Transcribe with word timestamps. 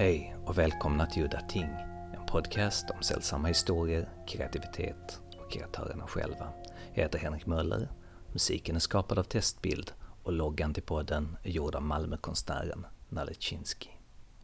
Hej 0.00 0.36
och 0.46 0.58
välkomna 0.58 1.06
till 1.06 1.24
Udda 1.24 1.40
Ting, 1.40 1.68
en 2.14 2.26
podcast 2.26 2.90
om 2.90 3.02
sällsamma 3.02 3.48
historier, 3.48 4.08
kreativitet 4.28 5.20
och 5.38 5.52
kreatörerna 5.52 6.06
själva. 6.06 6.52
Jag 6.94 7.02
heter 7.02 7.18
Henrik 7.18 7.46
Möller, 7.46 7.88
musiken 8.32 8.76
är 8.76 8.80
skapad 8.80 9.18
av 9.18 9.22
Testbild 9.22 9.92
och 10.22 10.32
loggan 10.32 10.74
till 10.74 10.82
podden 10.82 11.36
är 11.42 11.50
gjord 11.50 11.74
av 11.74 11.82
Malmökonstnären 11.82 12.86
Nalle 13.08 13.34
Chinsky. 13.38 13.88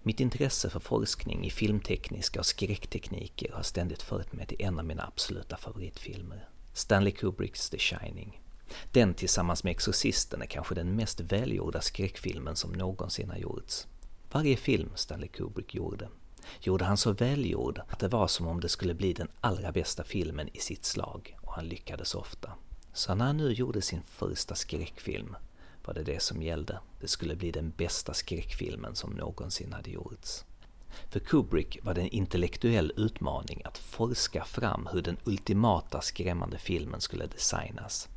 Mitt 0.03 0.21
intresse 0.21 0.71
för 0.71 0.81
forskning 0.81 1.45
i 1.47 1.51
filmtekniska 1.51 2.41
och 2.41 2.47
skräcktekniker 2.47 3.53
har 3.53 3.63
ständigt 3.63 4.03
fört 4.03 4.33
mig 4.33 4.47
till 4.47 4.63
en 4.63 4.79
av 4.79 4.85
mina 4.85 5.07
absoluta 5.07 5.57
favoritfilmer, 5.57 6.49
Stanley 6.73 7.13
Kubricks 7.13 7.71
The 7.71 7.79
Shining. 7.79 8.43
Den 8.93 9.15
tillsammans 9.15 9.65
med 9.65 9.71
Exorcisten 9.71 10.43
är 10.43 10.47
kanske 10.47 10.75
den 10.75 10.97
mest 10.97 11.21
välgjorda 11.21 11.81
skräckfilmen 11.81 12.57
som 12.57 12.73
någonsin 12.73 13.31
har 13.31 13.39
gjorts. 13.39 13.87
Varje 14.33 14.57
film 14.57 14.91
Stanley 14.95 15.29
Kubrick 15.29 15.75
gjorde, 15.75 16.09
gjorde 16.61 16.85
han 16.85 16.97
så 16.97 17.13
välgjord 17.13 17.81
att 17.89 17.99
det 17.99 18.09
var 18.09 18.29
som 18.29 18.47
om 18.47 18.61
det 18.61 18.69
skulle 18.69 18.95
bli 18.95 19.13
den 19.13 19.29
allra 19.41 19.73
bästa 19.73 20.05
filmen 20.05 20.49
i 20.53 20.59
sitt 20.59 20.85
slag, 20.85 21.37
och 21.43 21.53
han 21.53 21.69
lyckades 21.69 22.15
ofta. 22.15 22.53
Så 22.93 23.15
när 23.15 23.25
han 23.25 23.37
nu 23.37 23.53
gjorde 23.53 23.83
sin 23.83 24.03
första 24.03 24.55
skräckfilm 24.55 25.37
var 25.85 25.95
det 25.95 26.03
det 26.03 26.23
som 26.23 26.43
gällde. 26.43 26.79
Det 27.01 27.09
skulle 27.09 27.37
bli 27.37 27.51
den 27.51 27.73
bästa 27.77 28.15
skräckfilmen 28.15 28.95
som 28.95 29.11
någonsin 29.11 29.73
hade 29.73 29.91
gjorts. 29.91 30.45
För 31.11 31.21
Kubrick 31.21 31.79
var 31.83 31.95
det 31.95 32.01
en 32.01 32.09
intellektuell 32.09 32.93
utmaning 32.97 33.63
att 33.65 33.79
forska 33.79 34.45
fram 34.45 34.89
hur 34.93 35.03
den 35.03 35.17
ultimata 35.25 36.01
skrämmande 36.01 36.59
filmen 36.59 37.01
skulle 37.01 37.27
designas. 37.27 38.09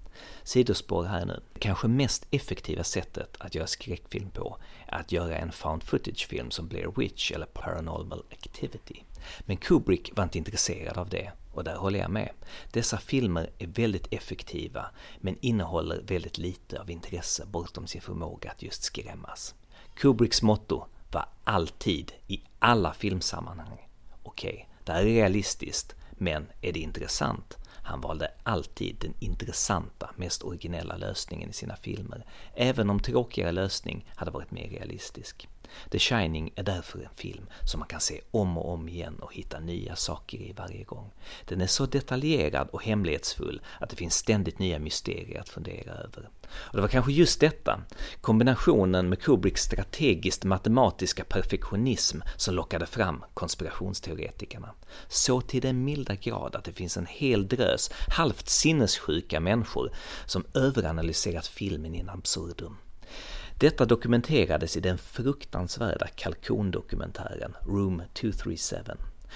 Sidospår 0.43 1.03
här 1.03 1.25
nu. 1.25 1.39
Kanske 1.59 1.87
mest 1.87 2.27
effektiva 2.31 2.83
sättet 2.83 3.35
att 3.39 3.55
göra 3.55 3.67
skräckfilm 3.67 4.29
på 4.29 4.57
är 4.87 4.99
att 4.99 5.11
göra 5.11 5.37
en 5.37 5.51
found 5.51 5.83
footage-film 5.83 6.51
som 6.51 6.67
Blair 6.67 6.93
Witch 6.97 7.31
eller 7.31 7.45
Paranormal 7.45 8.23
Activity. 8.31 9.03
Men 9.39 9.57
Kubrick 9.57 10.11
var 10.15 10.23
inte 10.23 10.37
intresserad 10.37 10.97
av 10.97 11.09
det, 11.09 11.31
och 11.53 11.63
där 11.63 11.75
håller 11.75 11.99
jag 11.99 12.11
med. 12.11 12.29
Dessa 12.71 12.97
filmer 12.97 13.49
är 13.57 13.67
väldigt 13.67 14.13
effektiva, 14.13 14.85
men 15.17 15.37
innehåller 15.41 16.01
väldigt 16.01 16.37
lite 16.37 16.81
av 16.81 16.89
intresse 16.89 17.45
bortom 17.45 17.87
sin 17.87 18.01
förmåga 18.01 18.51
att 18.51 18.63
just 18.63 18.83
skrämmas. 18.83 19.55
Kubricks 19.93 20.41
motto 20.41 20.85
var 21.11 21.25
alltid, 21.43 22.11
i 22.27 22.41
alla 22.59 22.93
filmsammanhang, 22.93 23.87
okej, 24.23 24.53
okay, 24.53 24.65
det 24.83 24.91
här 24.91 25.01
är 25.01 25.05
realistiskt, 25.05 25.95
men 26.11 26.47
är 26.61 26.73
det 26.73 26.79
intressant? 26.79 27.57
Han 27.89 28.01
valde 28.01 28.31
alltid 28.43 28.95
den 28.99 29.13
intressanta, 29.19 30.09
mest 30.15 30.43
originella 30.43 30.97
lösningen 30.97 31.49
i 31.49 31.53
sina 31.53 31.75
filmer, 31.75 32.25
även 32.55 32.89
om 32.89 32.99
tråkigare 32.99 33.51
lösning 33.51 34.05
hade 34.15 34.31
varit 34.31 34.51
mer 34.51 34.69
realistisk. 34.69 35.47
The 35.89 35.99
Shining 35.99 36.53
är 36.55 36.63
därför 36.63 36.99
en 36.99 37.15
film 37.15 37.45
som 37.65 37.79
man 37.79 37.87
kan 37.87 37.99
se 37.99 38.21
om 38.31 38.57
och 38.57 38.73
om 38.73 38.89
igen 38.89 39.15
och 39.19 39.33
hitta 39.33 39.59
nya 39.59 39.95
saker 39.95 40.37
i 40.37 40.53
varje 40.57 40.83
gång. 40.83 41.11
Den 41.45 41.61
är 41.61 41.67
så 41.67 41.85
detaljerad 41.85 42.69
och 42.71 42.83
hemlighetsfull 42.83 43.61
att 43.79 43.89
det 43.89 43.95
finns 43.95 44.15
ständigt 44.15 44.59
nya 44.59 44.79
mysterier 44.79 45.39
att 45.39 45.49
fundera 45.49 45.93
över. 45.93 46.29
Och 46.51 46.75
det 46.75 46.81
var 46.81 46.87
kanske 46.87 47.11
just 47.11 47.39
detta, 47.39 47.81
kombinationen 48.21 49.09
med 49.09 49.21
Kubricks 49.21 49.61
strategiskt 49.61 50.43
matematiska 50.43 51.23
perfektionism 51.23 52.19
som 52.37 52.55
lockade 52.55 52.85
fram 52.85 53.23
konspirationsteoretikerna. 53.33 54.73
Så 55.07 55.41
till 55.41 55.61
den 55.61 55.83
milda 55.83 56.15
grad 56.15 56.55
att 56.55 56.63
det 56.63 56.73
finns 56.73 56.97
en 56.97 57.05
hel 57.05 57.47
drös 57.47 57.91
halvt 58.07 58.49
sinnessjuka 58.49 59.39
människor 59.39 59.91
som 60.25 60.45
överanalyserat 60.53 61.47
filmen 61.47 61.95
in 61.95 62.09
absurdum. 62.09 62.77
Detta 63.59 63.85
dokumenterades 63.85 64.77
i 64.77 64.79
den 64.79 64.97
fruktansvärda 64.97 66.07
kalkondokumentären 66.07 67.55
Room 67.65 68.01
237. 68.13 68.75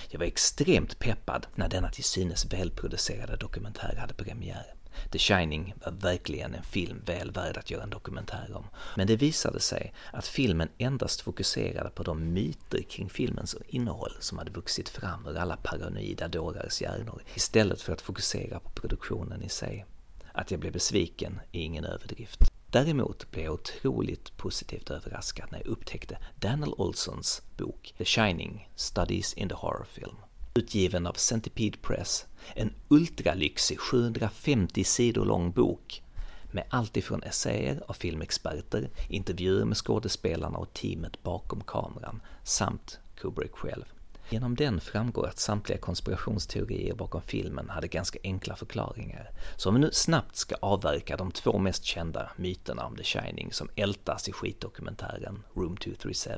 Jag 0.10 0.20
var 0.20 0.26
extremt 0.26 1.00
peppad 1.00 1.48
när 1.56 1.70
denna 1.70 1.90
till 1.90 2.04
synes 2.04 2.54
välproducerade 2.54 3.36
dokumentär 3.36 3.96
hade 3.96 4.14
premiär. 4.14 4.74
The 5.12 5.20
Shining 5.20 5.74
var 5.86 5.92
verkligen 5.92 6.56
en 6.56 6.64
film 6.64 7.02
väl 7.06 7.32
värd 7.32 7.58
att 7.58 7.72
göra 7.72 7.84
en 7.84 7.90
dokumentär 7.90 8.54
om. 8.56 8.66
Men 8.96 9.08
det 9.08 9.16
visade 9.16 9.60
sig 9.60 9.94
att 10.12 10.28
filmen 10.28 10.70
endast 10.78 11.22
fokuserade 11.22 11.90
på 11.90 12.04
de 12.04 12.34
myter 12.34 12.82
kring 12.82 13.10
filmens 13.10 13.56
innehåll 13.68 14.16
som 14.20 14.38
hade 14.38 14.52
vuxit 14.52 14.90
fram 14.90 15.28
ur 15.28 15.38
alla 15.38 15.58
paranoida 15.58 16.28
dårars 16.28 16.82
hjärnor 16.82 17.24
istället 17.36 17.82
för 17.82 17.94
att 17.94 18.02
fokusera 18.02 18.60
på 18.60 18.70
produktionen 18.70 19.44
i 19.44 19.50
sig. 19.50 19.86
Att 20.32 20.52
jag 20.52 20.60
blev 20.60 20.74
besviken 20.74 21.40
är 21.52 21.62
ingen 21.62 21.86
överdrift. 21.86 22.54
Däremot 22.74 23.32
blev 23.32 23.46
jag 23.46 23.54
otroligt 23.54 24.38
positivt 24.38 24.90
överraskad 24.90 25.48
när 25.52 25.60
jag 25.60 25.68
upptäckte 25.68 26.18
Daniel 26.40 26.74
Olsons 26.78 27.42
bok 27.58 27.94
The 27.98 28.06
Shining 28.06 28.70
Studies 28.76 29.34
in 29.34 29.50
the 29.50 29.56
Horror 29.56 29.86
Film. 29.86 30.16
Utgiven 30.56 31.08
av 31.08 31.14
Centipede 31.14 31.78
Press, 31.78 32.26
en 32.56 32.74
ultralyxig 32.88 33.80
750 33.80 34.84
sidor 34.84 35.26
lång 35.26 35.52
bok 35.52 36.04
med 36.52 36.64
allt 36.70 36.98
ifrån 36.98 37.24
essäer 37.24 37.84
av 37.88 37.94
filmexperter, 37.94 38.90
intervjuer 39.10 39.66
med 39.66 39.78
skådespelarna 39.78 40.58
och 40.58 40.74
teamet 40.74 41.24
bakom 41.24 41.62
kameran 41.62 42.22
samt 42.44 43.00
Kubrick 43.16 43.54
själv. 43.54 43.86
Genom 44.30 44.56
den 44.56 44.82
framgår 44.82 45.28
att 45.28 45.40
samtliga 45.40 45.78
konspirationsteorier 45.78 46.96
bakom 46.96 47.22
filmen 47.22 47.70
hade 47.70 47.88
ganska 47.88 48.20
enkla 48.24 48.56
förklaringar. 48.56 49.32
Så 49.56 49.70
om 49.70 49.76
vi 49.76 49.82
nu 49.82 49.90
snabbt 49.92 50.36
ska 50.36 50.56
avverka 50.56 51.18
de 51.18 51.32
två 51.32 51.58
mest 51.58 51.84
kända 51.84 52.32
myterna 52.36 52.86
om 52.86 52.96
The 52.96 53.04
Shining 53.04 53.54
som 53.54 53.70
ältas 53.76 54.30
i 54.30 54.32
skitdokumentären 54.32 55.44
Room 55.54 55.78
237. 55.78 56.34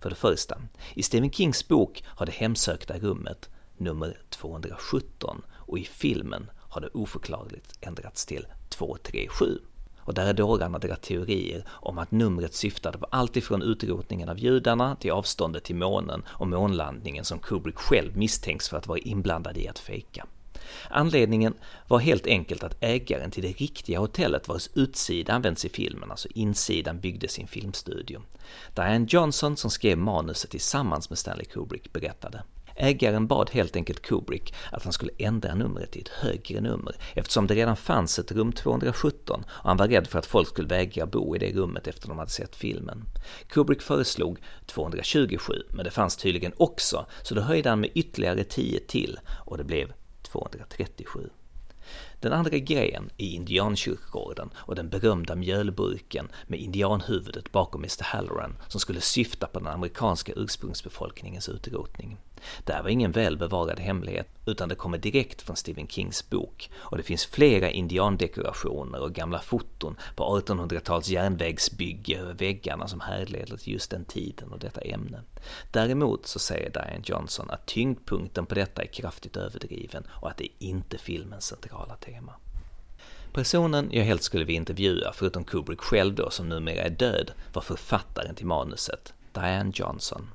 För 0.00 0.10
det 0.10 0.16
första, 0.16 0.58
i 0.94 1.02
Stephen 1.02 1.30
Kings 1.30 1.68
bok 1.68 2.04
har 2.06 2.26
det 2.26 2.32
hemsökta 2.32 2.98
rummet 2.98 3.50
nummer 3.76 4.18
217 4.30 5.42
och 5.50 5.78
i 5.78 5.84
filmen 5.84 6.50
har 6.56 6.80
det 6.80 6.88
oförklarligt 6.88 7.78
ändrats 7.80 8.26
till 8.26 8.46
237 8.68 9.58
och 10.08 10.14
där 10.14 10.26
är 10.26 10.32
dårarna 10.32 10.78
deras 10.78 11.00
teorier 11.00 11.64
om 11.68 11.98
att 11.98 12.10
numret 12.10 12.54
syftade 12.54 12.98
på 12.98 13.06
allt 13.10 13.36
ifrån 13.36 13.62
utrotningen 13.62 14.28
av 14.28 14.38
judarna 14.38 14.96
till 14.96 15.10
avståndet 15.10 15.64
till 15.64 15.76
månen 15.76 16.22
och 16.28 16.48
månlandningen 16.48 17.24
som 17.24 17.38
Kubrick 17.38 17.76
själv 17.76 18.16
misstänks 18.16 18.68
för 18.68 18.76
att 18.76 18.86
vara 18.86 18.98
inblandad 18.98 19.56
i 19.56 19.68
att 19.68 19.78
fejka. 19.78 20.26
Anledningen 20.90 21.54
var 21.88 21.98
helt 21.98 22.26
enkelt 22.26 22.62
att 22.62 22.76
ägaren 22.80 23.30
till 23.30 23.42
det 23.42 23.52
riktiga 23.52 23.98
hotellet 23.98 24.48
vars 24.48 24.68
utsida 24.74 25.32
används 25.32 25.64
i 25.64 25.68
filmen, 25.68 26.10
alltså 26.10 26.28
insidan 26.34 27.00
byggde 27.00 27.28
sin 27.28 27.46
filmstudio. 27.46 28.22
Diane 28.74 29.06
Johnson 29.08 29.56
som 29.56 29.70
skrev 29.70 29.98
manuset 29.98 30.50
tillsammans 30.50 31.10
med 31.10 31.18
Stanley 31.18 31.44
Kubrick 31.44 31.92
berättade 31.92 32.42
Ägaren 32.80 33.26
bad 33.26 33.50
helt 33.50 33.76
enkelt 33.76 34.02
Kubrick 34.02 34.54
att 34.72 34.84
han 34.84 34.92
skulle 34.92 35.12
ändra 35.18 35.54
numret 35.54 35.90
till 35.90 36.02
ett 36.02 36.08
högre 36.08 36.60
nummer 36.60 36.96
eftersom 37.14 37.46
det 37.46 37.54
redan 37.54 37.76
fanns 37.76 38.18
ett 38.18 38.32
rum 38.32 38.52
217 38.52 39.44
och 39.48 39.68
han 39.68 39.76
var 39.76 39.88
rädd 39.88 40.06
för 40.06 40.18
att 40.18 40.26
folk 40.26 40.48
skulle 40.48 40.68
vägra 40.68 41.06
bo 41.06 41.36
i 41.36 41.38
det 41.38 41.52
rummet 41.52 41.86
efter 41.86 42.08
de 42.08 42.18
hade 42.18 42.30
sett 42.30 42.56
filmen. 42.56 43.04
Kubrick 43.48 43.82
föreslog 43.82 44.38
227, 44.66 45.52
men 45.70 45.84
det 45.84 45.90
fanns 45.90 46.16
tydligen 46.16 46.52
också, 46.56 47.06
så 47.22 47.34
då 47.34 47.40
höjde 47.40 47.68
han 47.68 47.80
med 47.80 47.90
ytterligare 47.94 48.44
10 48.44 48.80
till 48.80 49.18
och 49.46 49.58
det 49.58 49.64
blev 49.64 49.92
237. 50.22 51.30
Den 52.20 52.32
andra 52.32 52.58
grejen 52.58 53.10
är 53.16 53.26
indiankyrkogården 53.26 54.50
och 54.56 54.74
den 54.74 54.88
berömda 54.88 55.34
mjölburken 55.34 56.28
med 56.46 56.60
indianhuvudet 56.60 57.52
bakom 57.52 57.80
Mr 57.80 58.02
Halloran 58.02 58.56
som 58.68 58.80
skulle 58.80 59.00
syfta 59.00 59.46
på 59.46 59.58
den 59.58 59.68
amerikanska 59.68 60.32
ursprungsbefolkningens 60.36 61.48
utrotning. 61.48 62.16
Det 62.64 62.72
här 62.72 62.82
var 62.82 62.90
ingen 62.90 63.12
välbevarad 63.12 63.80
hemlighet, 63.80 64.28
utan 64.46 64.68
det 64.68 64.74
kommer 64.74 64.98
direkt 64.98 65.42
från 65.42 65.56
Stephen 65.56 65.88
Kings 65.88 66.30
bok 66.30 66.70
och 66.76 66.96
det 66.96 67.02
finns 67.02 67.26
flera 67.26 67.70
indiandekorationer 67.70 69.00
och 69.00 69.12
gamla 69.12 69.38
foton 69.38 69.96
på 70.16 70.40
1800-tals 70.40 71.08
järnvägsbygge 71.08 72.18
över 72.18 72.34
väggarna 72.34 72.88
som 72.88 73.00
härleder 73.00 73.56
till 73.56 73.72
just 73.72 73.90
den 73.90 74.04
tiden 74.04 74.52
och 74.52 74.58
detta 74.58 74.80
ämne. 74.80 75.20
Däremot 75.70 76.26
så 76.26 76.38
säger 76.38 76.70
Diane 76.70 77.02
Johnson 77.04 77.50
att 77.50 77.66
tyngdpunkten 77.66 78.46
på 78.46 78.54
detta 78.54 78.82
är 78.82 78.86
kraftigt 78.86 79.36
överdriven 79.36 80.06
och 80.10 80.30
att 80.30 80.36
det 80.36 80.44
är 80.44 80.66
inte 80.66 80.98
filmens 80.98 81.46
centrala 81.46 81.96
tema. 81.96 82.32
Personen 83.32 83.88
jag 83.92 84.04
helst 84.04 84.24
skulle 84.24 84.44
vilja 84.44 84.60
intervjua, 84.60 85.12
förutom 85.14 85.44
Kubrick 85.44 85.80
själv 85.80 86.14
då, 86.14 86.30
som 86.30 86.48
numera 86.48 86.82
är 86.82 86.90
död, 86.90 87.32
var 87.52 87.62
författaren 87.62 88.34
till 88.34 88.46
manuset, 88.46 89.14
Diane 89.32 89.72
Johnson. 89.74 90.30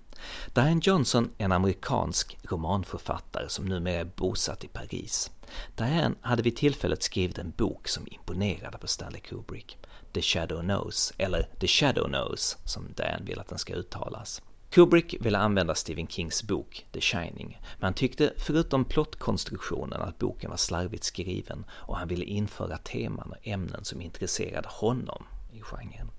Diane 0.54 0.82
Johnson 0.84 1.30
är 1.38 1.46
en 1.46 1.52
amerikansk 1.52 2.38
romanförfattare 2.44 3.50
som 3.50 3.66
numera 3.66 4.00
är 4.00 4.12
bosatt 4.16 4.64
i 4.64 4.68
Paris. 4.68 5.32
Diane 5.76 6.16
hade 6.22 6.44
vid 6.44 6.56
tillfället 6.56 7.04
skrivit 7.04 7.38
en 7.38 7.54
bok 7.58 7.88
som 7.88 8.08
imponerade 8.12 8.78
på 8.78 8.88
Stanley 8.88 9.22
Kubrick, 9.22 9.78
The 10.14 10.22
Shadow 10.22 10.62
Knows, 10.62 11.14
eller 11.18 11.48
The 11.60 11.68
Shadow 11.68 12.08
Knows 12.08 12.58
som 12.66 12.94
Diane 12.96 13.26
vill 13.26 13.40
att 13.40 13.48
den 13.48 13.60
ska 13.60 13.74
uttalas. 13.74 14.42
Kubrick 14.70 15.16
ville 15.20 15.38
använda 15.38 15.76
Stephen 15.76 16.08
Kings 16.08 16.44
bok 16.44 16.86
The 16.92 17.02
Shining, 17.02 17.60
men 17.80 17.84
han 17.84 17.94
tyckte 17.94 18.34
förutom 18.38 18.86
plottkonstruktionen 18.86 20.02
att 20.02 20.20
boken 20.20 20.50
var 20.50 20.58
slarvigt 20.58 21.04
skriven 21.04 21.66
och 21.72 21.98
han 21.98 22.08
ville 22.08 22.26
införa 22.26 22.78
teman 22.78 23.32
och 23.32 23.48
ämnen 23.48 23.86
som 23.86 24.02
intresserade 24.02 24.68
honom 24.72 25.24
i 25.52 25.62
genren. 25.62 26.12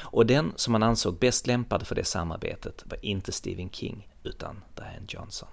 Och 0.00 0.26
den 0.26 0.52
som 0.56 0.74
han 0.74 0.82
ansåg 0.82 1.18
bäst 1.18 1.46
lämpad 1.46 1.86
för 1.86 1.94
det 1.94 2.04
samarbetet 2.04 2.82
var 2.86 3.04
inte 3.04 3.32
Stephen 3.32 3.70
King, 3.70 4.08
utan 4.22 4.62
Diane 4.74 5.06
Johnson. 5.08 5.48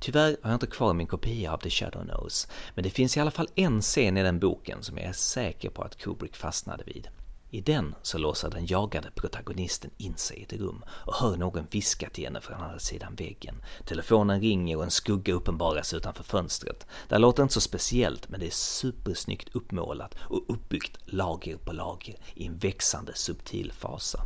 Tyvärr 0.00 0.36
har 0.42 0.50
jag 0.50 0.56
inte 0.56 0.66
kvar 0.66 0.94
min 0.94 1.06
kopia 1.06 1.52
av 1.52 1.58
The 1.58 1.70
Shadow 1.70 2.04
Knows, 2.04 2.48
men 2.74 2.84
det 2.84 2.90
finns 2.90 3.16
i 3.16 3.20
alla 3.20 3.30
fall 3.30 3.48
en 3.54 3.80
scen 3.80 4.16
i 4.16 4.22
den 4.22 4.38
boken 4.38 4.82
som 4.82 4.98
jag 4.98 5.06
är 5.06 5.12
säker 5.12 5.70
på 5.70 5.82
att 5.82 5.96
Kubrick 5.96 6.36
fastnade 6.36 6.84
vid. 6.86 7.08
I 7.50 7.60
den 7.60 7.94
så 8.02 8.18
låser 8.18 8.50
den 8.50 8.66
jagade 8.66 9.10
protagonisten 9.10 9.90
in 9.96 10.16
sig 10.16 10.38
i 10.38 10.42
ett 10.42 10.52
rum 10.52 10.84
och 10.88 11.14
hör 11.14 11.36
någon 11.36 11.66
viska 11.70 12.10
till 12.10 12.24
henne 12.24 12.40
från 12.40 12.60
andra 12.60 12.78
sidan 12.78 13.14
väggen. 13.14 13.62
Telefonen 13.86 14.40
ringer 14.40 14.76
och 14.76 14.84
en 14.84 14.90
skugga 14.90 15.34
uppenbaras 15.34 15.94
utanför 15.94 16.24
fönstret. 16.24 16.86
Det 17.08 17.14
här 17.14 17.20
låter 17.20 17.42
inte 17.42 17.54
så 17.54 17.60
speciellt 17.60 18.28
men 18.28 18.40
det 18.40 18.46
är 18.46 18.50
supersnyggt 18.50 19.48
uppmålat 19.54 20.14
och 20.18 20.44
uppbyggt 20.48 20.98
lager 21.04 21.56
på 21.56 21.72
lager 21.72 22.16
i 22.34 22.46
en 22.46 22.56
växande 22.56 23.12
subtil 23.14 23.72
fasa. 23.72 24.20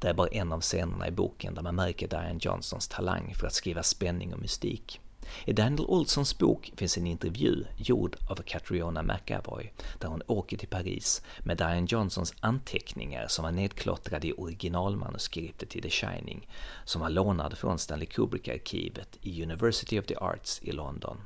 Det 0.00 0.08
är 0.08 0.14
bara 0.14 0.28
en 0.28 0.52
av 0.52 0.60
scenerna 0.60 1.08
i 1.08 1.10
boken 1.10 1.54
där 1.54 1.62
man 1.62 1.74
märker 1.74 2.08
Diane 2.08 2.38
Johnsons 2.42 2.88
talang 2.88 3.34
för 3.34 3.46
att 3.46 3.54
skriva 3.54 3.82
spänning 3.82 4.34
och 4.34 4.40
mystik. 4.40 5.00
I 5.44 5.52
Daniel 5.52 5.84
Olssons 5.84 6.38
bok 6.38 6.72
finns 6.76 6.98
en 6.98 7.06
intervju 7.06 7.64
gjord 7.76 8.16
av 8.30 8.36
Catriona 8.36 9.02
McAvoy 9.02 9.72
där 9.98 10.08
hon 10.08 10.22
åker 10.26 10.56
till 10.56 10.68
Paris 10.68 11.22
med 11.38 11.56
Diane 11.56 11.86
Johnsons 11.90 12.34
anteckningar 12.40 13.26
som 13.28 13.42
var 13.42 13.52
nedklottrade 13.52 14.26
i 14.26 14.32
originalmanuskriptet 14.32 15.68
till 15.68 15.82
The 15.82 15.90
Shining, 15.90 16.48
som 16.84 17.00
var 17.00 17.10
lånade 17.10 17.56
från 17.56 17.78
Stanley 17.78 18.06
Kubrick-arkivet 18.06 19.18
i 19.20 19.42
University 19.42 20.00
of 20.00 20.06
the 20.06 20.16
Arts 20.16 20.60
i 20.62 20.72
London. 20.72 21.16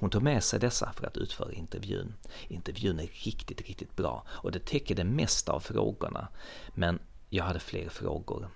Hon 0.00 0.10
tog 0.10 0.22
med 0.22 0.44
sig 0.44 0.60
dessa 0.60 0.92
för 0.92 1.06
att 1.06 1.16
utföra 1.16 1.52
intervjun. 1.52 2.14
Intervjun 2.48 2.98
är 2.98 3.10
riktigt, 3.24 3.60
riktigt 3.60 3.96
bra 3.96 4.26
och 4.28 4.52
det 4.52 4.66
täcker 4.66 4.94
det 4.94 5.04
mesta 5.04 5.52
av 5.52 5.60
frågorna, 5.60 6.28
men 6.74 6.98
jag 7.28 7.44
hade 7.44 7.60
fler 7.60 7.88
frågor. 7.88 8.48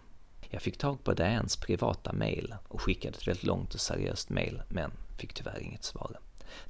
Jag 0.55 0.63
fick 0.63 0.79
tag 0.79 1.05
på 1.05 1.15
Dianes 1.15 1.57
privata 1.57 2.13
mail 2.13 2.55
och 2.69 2.81
skickade 2.81 3.17
ett 3.17 3.29
väldigt 3.29 3.45
långt 3.45 3.75
och 3.75 3.81
seriöst 3.81 4.31
mail, 4.31 4.63
men 4.69 4.93
fick 5.19 5.35
tyvärr 5.35 5.63
inget 5.63 5.85
svar. 5.85 6.19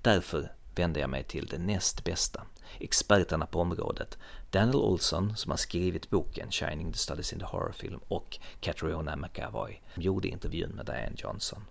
Därför 0.03 0.53
vände 0.75 1.01
jag 1.01 1.11
mig 1.11 1.25
till 1.25 1.47
det 1.47 1.59
näst 1.59 2.05
bästa, 2.05 2.47
experterna 2.79 3.47
på 3.47 3.61
området, 3.61 4.19
Daniel 4.51 4.77
Olson 4.77 5.37
som 5.37 5.51
har 5.51 5.57
skrivit 5.57 6.11
boken 6.11 6.51
Shining 6.51 6.93
the 6.93 6.99
Studies 6.99 7.33
in 7.33 7.39
the 7.39 7.45
Horror 7.45 7.73
Film 7.73 8.01
och 8.09 8.39
Catriona 8.61 9.17
McAvoy 9.17 9.81
gjorde 9.95 10.29
intervjun 10.29 10.71
med 10.71 10.87
Diane 10.87 11.17
Johnson. 11.17 11.65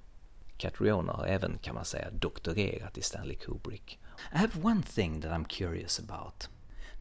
Catriona 0.57 1.13
har 1.13 1.25
även, 1.25 1.57
kan 1.57 1.75
man 1.75 1.85
säga, 1.85 2.11
doktorerat 2.11 2.97
i 2.97 3.01
Stanley 3.01 3.35
Kubrick. 3.35 3.99
I 4.33 4.37
have 4.37 4.63
one 4.63 4.83
thing 4.83 5.21
that 5.21 5.31
I'm 5.31 5.47
curious 5.47 5.99
about. 5.99 6.49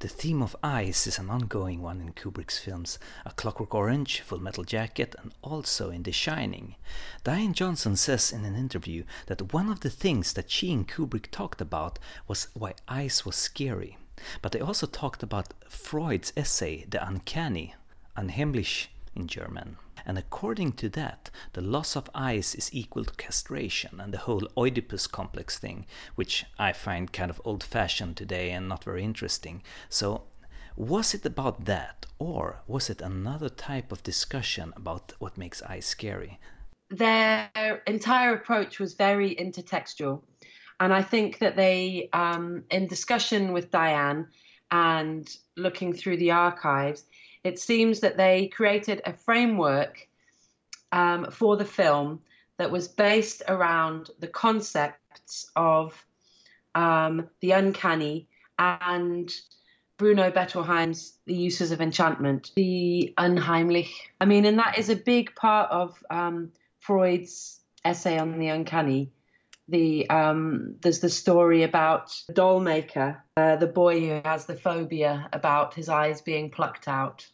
The 0.00 0.08
theme 0.08 0.40
of 0.40 0.56
ice 0.62 1.06
is 1.06 1.18
an 1.18 1.28
ongoing 1.28 1.82
one 1.82 2.00
in 2.00 2.14
Kubrick's 2.14 2.58
films 2.58 2.98
A 3.26 3.32
Clockwork 3.32 3.74
Orange, 3.74 4.22
Full 4.22 4.40
Metal 4.40 4.64
Jacket, 4.64 5.14
and 5.22 5.34
also 5.42 5.90
in 5.90 6.04
The 6.04 6.10
Shining. 6.10 6.76
Diane 7.22 7.52
Johnson 7.52 7.96
says 7.96 8.32
in 8.32 8.46
an 8.46 8.56
interview 8.56 9.04
that 9.26 9.52
one 9.52 9.68
of 9.68 9.80
the 9.80 9.90
things 9.90 10.32
that 10.32 10.50
she 10.50 10.72
and 10.72 10.88
Kubrick 10.88 11.30
talked 11.30 11.60
about 11.60 11.98
was 12.26 12.48
why 12.54 12.72
ice 12.88 13.26
was 13.26 13.36
scary. 13.36 13.98
But 14.40 14.52
they 14.52 14.60
also 14.60 14.86
talked 14.86 15.22
about 15.22 15.52
Freud's 15.68 16.32
essay, 16.34 16.86
The 16.88 17.06
Uncanny, 17.06 17.74
Unheimlich 18.16 18.86
in 19.14 19.26
German. 19.26 19.76
And 20.06 20.18
according 20.18 20.72
to 20.72 20.88
that, 20.90 21.30
the 21.52 21.60
loss 21.60 21.96
of 21.96 22.10
eyes 22.14 22.54
is 22.54 22.70
equal 22.72 23.04
to 23.04 23.14
castration 23.14 24.00
and 24.00 24.12
the 24.12 24.18
whole 24.18 24.48
Oedipus 24.56 25.06
complex 25.06 25.58
thing, 25.58 25.86
which 26.14 26.44
I 26.58 26.72
find 26.72 27.12
kind 27.12 27.30
of 27.30 27.40
old 27.44 27.62
fashioned 27.62 28.16
today 28.16 28.50
and 28.50 28.68
not 28.68 28.84
very 28.84 29.04
interesting. 29.04 29.62
So, 29.88 30.24
was 30.76 31.14
it 31.14 31.26
about 31.26 31.66
that, 31.66 32.06
or 32.18 32.62
was 32.66 32.88
it 32.88 33.02
another 33.02 33.48
type 33.48 33.92
of 33.92 34.02
discussion 34.02 34.72
about 34.76 35.12
what 35.18 35.36
makes 35.36 35.62
eyes 35.62 35.84
scary? 35.84 36.38
Their 36.88 37.82
entire 37.86 38.34
approach 38.34 38.78
was 38.78 38.94
very 38.94 39.34
intertextual. 39.34 40.22
And 40.80 40.94
I 40.94 41.02
think 41.02 41.38
that 41.38 41.56
they, 41.56 42.08
um, 42.12 42.64
in 42.70 42.86
discussion 42.86 43.52
with 43.52 43.70
Diane 43.70 44.28
and 44.70 45.28
looking 45.56 45.92
through 45.92 46.16
the 46.16 46.30
archives, 46.30 47.04
it 47.44 47.58
seems 47.58 48.00
that 48.00 48.16
they 48.16 48.48
created 48.48 49.02
a 49.04 49.12
framework 49.12 50.08
um, 50.92 51.30
for 51.30 51.56
the 51.56 51.64
film 51.64 52.20
that 52.58 52.70
was 52.70 52.88
based 52.88 53.42
around 53.48 54.10
the 54.18 54.28
concepts 54.28 55.50
of 55.56 56.04
um, 56.74 57.28
the 57.40 57.52
uncanny 57.52 58.28
and 58.58 59.34
Bruno 59.96 60.30
Bettelheim's 60.30 61.18
The 61.26 61.34
Uses 61.34 61.72
of 61.72 61.80
Enchantment, 61.80 62.52
the 62.56 63.12
Unheimlich. 63.18 63.90
I 64.20 64.24
mean, 64.24 64.44
and 64.44 64.58
that 64.58 64.78
is 64.78 64.88
a 64.88 64.96
big 64.96 65.34
part 65.34 65.70
of 65.70 66.02
um, 66.10 66.52
Freud's 66.78 67.60
essay 67.84 68.18
on 68.18 68.38
the 68.38 68.48
uncanny. 68.48 69.10
The 69.70 70.08
um, 70.10 70.76
there's 70.80 71.00
the 71.00 71.08
story 71.08 71.62
about 71.62 72.14
the 72.26 72.34
Dollmaker, 72.34 73.20
uh, 73.36 73.56
the 73.56 73.66
boy 73.66 74.00
who 74.00 74.20
has 74.24 74.46
the 74.46 74.56
phobia 74.56 75.28
about 75.32 75.74
his 75.74 75.88
eyes 75.88 76.20
being 76.20 76.50
plucked 76.50 76.88
out 76.88 77.26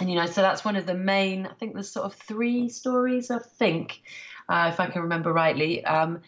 and 0.00 0.08
you 0.08 0.16
know 0.16 0.26
so 0.26 0.40
that's 0.40 0.64
one 0.64 0.76
of 0.76 0.86
the 0.86 0.94
main 0.94 1.46
i 1.46 1.52
think 1.54 1.74
there's 1.74 1.90
sort 1.90 2.06
of 2.06 2.14
three 2.14 2.68
stories 2.68 3.30
i 3.30 3.38
think 3.38 4.02
uh, 4.48 4.70
if 4.72 4.80
i 4.80 4.86
can 4.86 5.02
remember 5.02 5.32
rightly 5.32 5.84
um, 5.84 6.20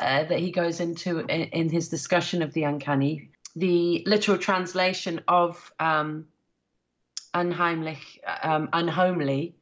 uh, 0.00 0.24
that 0.24 0.40
he 0.40 0.50
goes 0.50 0.80
into 0.80 1.20
in, 1.20 1.28
in, 1.28 1.68
his 1.70 1.88
discussion 1.88 2.42
of 2.42 2.52
the 2.52 2.64
uncanny 2.64 3.30
the 3.56 4.02
literal 4.06 4.36
translation 4.36 5.20
of 5.28 5.72
um, 5.78 6.26
unheimlich 7.32 8.18
um, 8.42 8.68
unhomely 8.72 9.54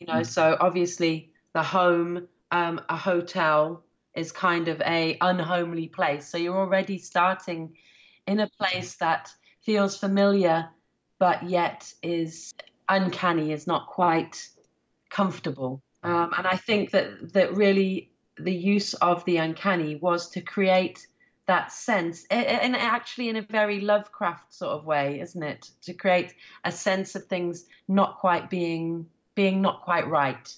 you 0.00 0.06
know 0.06 0.20
mm. 0.20 0.26
so 0.26 0.56
obviously 0.60 1.30
the 1.54 1.62
home 1.62 2.26
um, 2.50 2.80
a 2.88 2.96
hotel 2.96 3.84
is 4.14 4.32
kind 4.32 4.68
of 4.68 4.80
a 4.82 5.16
unhomely 5.20 5.88
place 5.88 6.28
so 6.28 6.38
you're 6.38 6.56
already 6.56 6.98
starting 6.98 7.76
in 8.26 8.40
a 8.40 8.50
place 8.58 8.96
that 8.96 9.30
feels 9.62 9.96
familiar 9.96 10.68
but 11.18 11.48
yet 11.48 11.92
is 12.02 12.52
uncanny 12.88 13.52
is 13.52 13.66
not 13.66 13.86
quite 13.86 14.48
comfortable. 15.10 15.82
Um, 16.02 16.32
and 16.36 16.46
I 16.46 16.56
think 16.56 16.92
that 16.92 17.32
that 17.34 17.54
really 17.54 18.10
the 18.38 18.54
use 18.54 18.94
of 18.94 19.24
the 19.26 19.36
uncanny 19.36 19.96
was 19.96 20.30
to 20.30 20.40
create 20.40 21.06
that 21.46 21.72
sense, 21.72 22.24
and 22.30 22.76
actually 22.76 23.28
in 23.28 23.36
a 23.36 23.42
very 23.42 23.80
Lovecraft 23.80 24.54
sort 24.54 24.72
of 24.72 24.86
way, 24.86 25.20
isn't 25.20 25.42
it? 25.42 25.68
To 25.82 25.92
create 25.92 26.32
a 26.64 26.72
sense 26.72 27.14
of 27.16 27.26
things 27.26 27.66
not 27.88 28.18
quite 28.18 28.48
being 28.48 29.06
being 29.34 29.60
not 29.60 29.82
quite 29.82 30.08
right. 30.08 30.52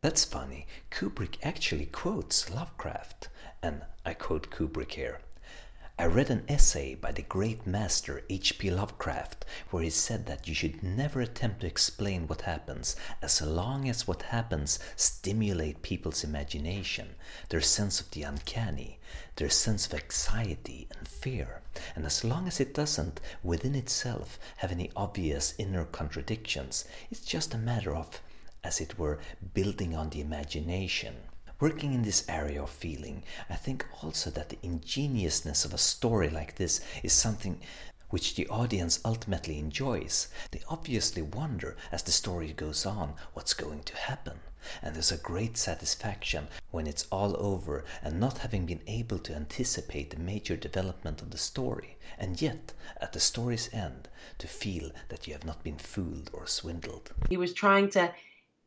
That's 0.00 0.24
funny. 0.24 0.68
Kubrick 0.92 1.38
actually 1.42 1.86
quotes 1.86 2.48
Lovecraft, 2.50 3.30
and 3.60 3.82
I 4.06 4.14
quote 4.14 4.48
Kubrick 4.48 4.92
here. 4.92 5.18
I 5.98 6.06
read 6.06 6.30
an 6.30 6.44
essay 6.48 6.94
by 6.94 7.10
the 7.10 7.22
great 7.22 7.66
master 7.66 8.22
H.P. 8.30 8.70
Lovecraft 8.70 9.44
where 9.70 9.82
he 9.82 9.90
said 9.90 10.26
that 10.26 10.46
you 10.46 10.54
should 10.54 10.84
never 10.84 11.20
attempt 11.20 11.62
to 11.62 11.66
explain 11.66 12.28
what 12.28 12.42
happens 12.42 12.94
as 13.20 13.42
long 13.42 13.88
as 13.88 14.06
what 14.06 14.22
happens 14.22 14.78
stimulate 14.94 15.82
people's 15.82 16.22
imagination, 16.22 17.16
their 17.48 17.60
sense 17.60 18.00
of 18.00 18.08
the 18.12 18.22
uncanny, 18.22 19.00
their 19.34 19.50
sense 19.50 19.86
of 19.86 19.94
anxiety 19.94 20.86
and 20.96 21.08
fear, 21.08 21.60
and 21.96 22.06
as 22.06 22.22
long 22.22 22.46
as 22.46 22.60
it 22.60 22.72
doesn't 22.72 23.20
within 23.42 23.74
itself 23.74 24.38
have 24.58 24.70
any 24.70 24.92
obvious 24.94 25.54
inner 25.58 25.86
contradictions, 25.86 26.84
it's 27.10 27.22
just 27.22 27.52
a 27.52 27.58
matter 27.58 27.96
of, 27.96 28.20
as 28.64 28.80
it 28.80 28.98
were, 28.98 29.18
building 29.54 29.94
on 29.94 30.10
the 30.10 30.20
imagination. 30.20 31.14
Working 31.60 31.92
in 31.92 32.02
this 32.02 32.24
area 32.28 32.62
of 32.62 32.70
feeling, 32.70 33.24
I 33.50 33.56
think 33.56 33.84
also 34.02 34.30
that 34.30 34.48
the 34.48 34.58
ingeniousness 34.62 35.64
of 35.64 35.74
a 35.74 35.78
story 35.78 36.30
like 36.30 36.54
this 36.54 36.80
is 37.02 37.12
something 37.12 37.60
which 38.10 38.36
the 38.36 38.48
audience 38.48 39.00
ultimately 39.04 39.58
enjoys. 39.58 40.28
They 40.50 40.62
obviously 40.68 41.22
wonder 41.22 41.76
as 41.92 42.02
the 42.02 42.12
story 42.12 42.52
goes 42.52 42.86
on 42.86 43.14
what's 43.34 43.54
going 43.54 43.82
to 43.84 43.96
happen. 43.96 44.40
And 44.82 44.94
there's 44.94 45.12
a 45.12 45.18
great 45.18 45.56
satisfaction 45.56 46.48
when 46.70 46.86
it's 46.86 47.06
all 47.12 47.36
over 47.38 47.84
and 48.02 48.18
not 48.18 48.38
having 48.38 48.66
been 48.66 48.80
able 48.86 49.18
to 49.20 49.34
anticipate 49.34 50.10
the 50.10 50.18
major 50.18 50.56
development 50.56 51.22
of 51.22 51.30
the 51.30 51.38
story, 51.38 51.96
and 52.18 52.40
yet, 52.42 52.72
at 53.00 53.12
the 53.12 53.20
story's 53.20 53.70
end, 53.72 54.08
to 54.38 54.46
feel 54.48 54.90
that 55.08 55.26
you 55.26 55.32
have 55.32 55.44
not 55.44 55.62
been 55.62 55.78
fooled 55.78 56.30
or 56.32 56.46
swindled. 56.46 57.12
He 57.28 57.36
was 57.36 57.52
trying 57.52 57.88
to 57.90 58.12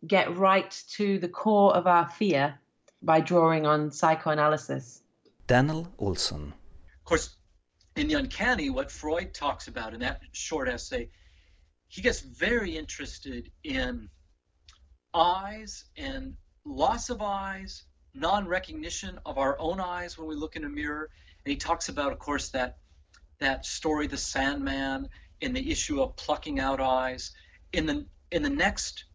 get 0.07 0.35
right 0.37 0.71
to 0.89 1.19
the 1.19 1.27
core 1.29 1.75
of 1.75 1.87
our 1.87 2.07
fear 2.07 2.59
by 3.01 3.19
drawing 3.19 3.65
on 3.65 3.91
psychoanalysis. 3.91 5.01
Daniel 5.47 5.91
Olson. 5.97 6.53
Of 6.99 7.05
course, 7.05 7.35
in 7.95 8.07
The 8.07 8.15
Uncanny, 8.15 8.69
what 8.69 8.91
Freud 8.91 9.33
talks 9.33 9.67
about 9.67 9.93
in 9.93 9.99
that 9.99 10.21
short 10.31 10.69
essay, 10.69 11.09
he 11.87 12.01
gets 12.01 12.21
very 12.21 12.77
interested 12.77 13.51
in 13.63 14.09
eyes 15.13 15.85
and 15.97 16.35
loss 16.63 17.09
of 17.09 17.21
eyes, 17.21 17.83
non 18.13 18.47
recognition 18.47 19.19
of 19.25 19.37
our 19.37 19.59
own 19.59 19.79
eyes 19.79 20.17
when 20.17 20.27
we 20.27 20.35
look 20.35 20.55
in 20.55 20.63
a 20.63 20.69
mirror. 20.69 21.09
And 21.43 21.51
he 21.51 21.57
talks 21.57 21.89
about, 21.89 22.11
of 22.11 22.19
course, 22.19 22.49
that 22.49 22.77
that 23.39 23.65
story, 23.65 24.07
The 24.07 24.17
Sandman, 24.17 25.09
and 25.41 25.55
the 25.55 25.71
issue 25.71 26.01
of 26.01 26.15
plucking 26.15 26.59
out 26.59 26.79
eyes. 26.79 27.31
in 27.73 27.85
the 27.85 28.05
in 28.31 28.43
the 28.43 28.49
next 28.49 29.05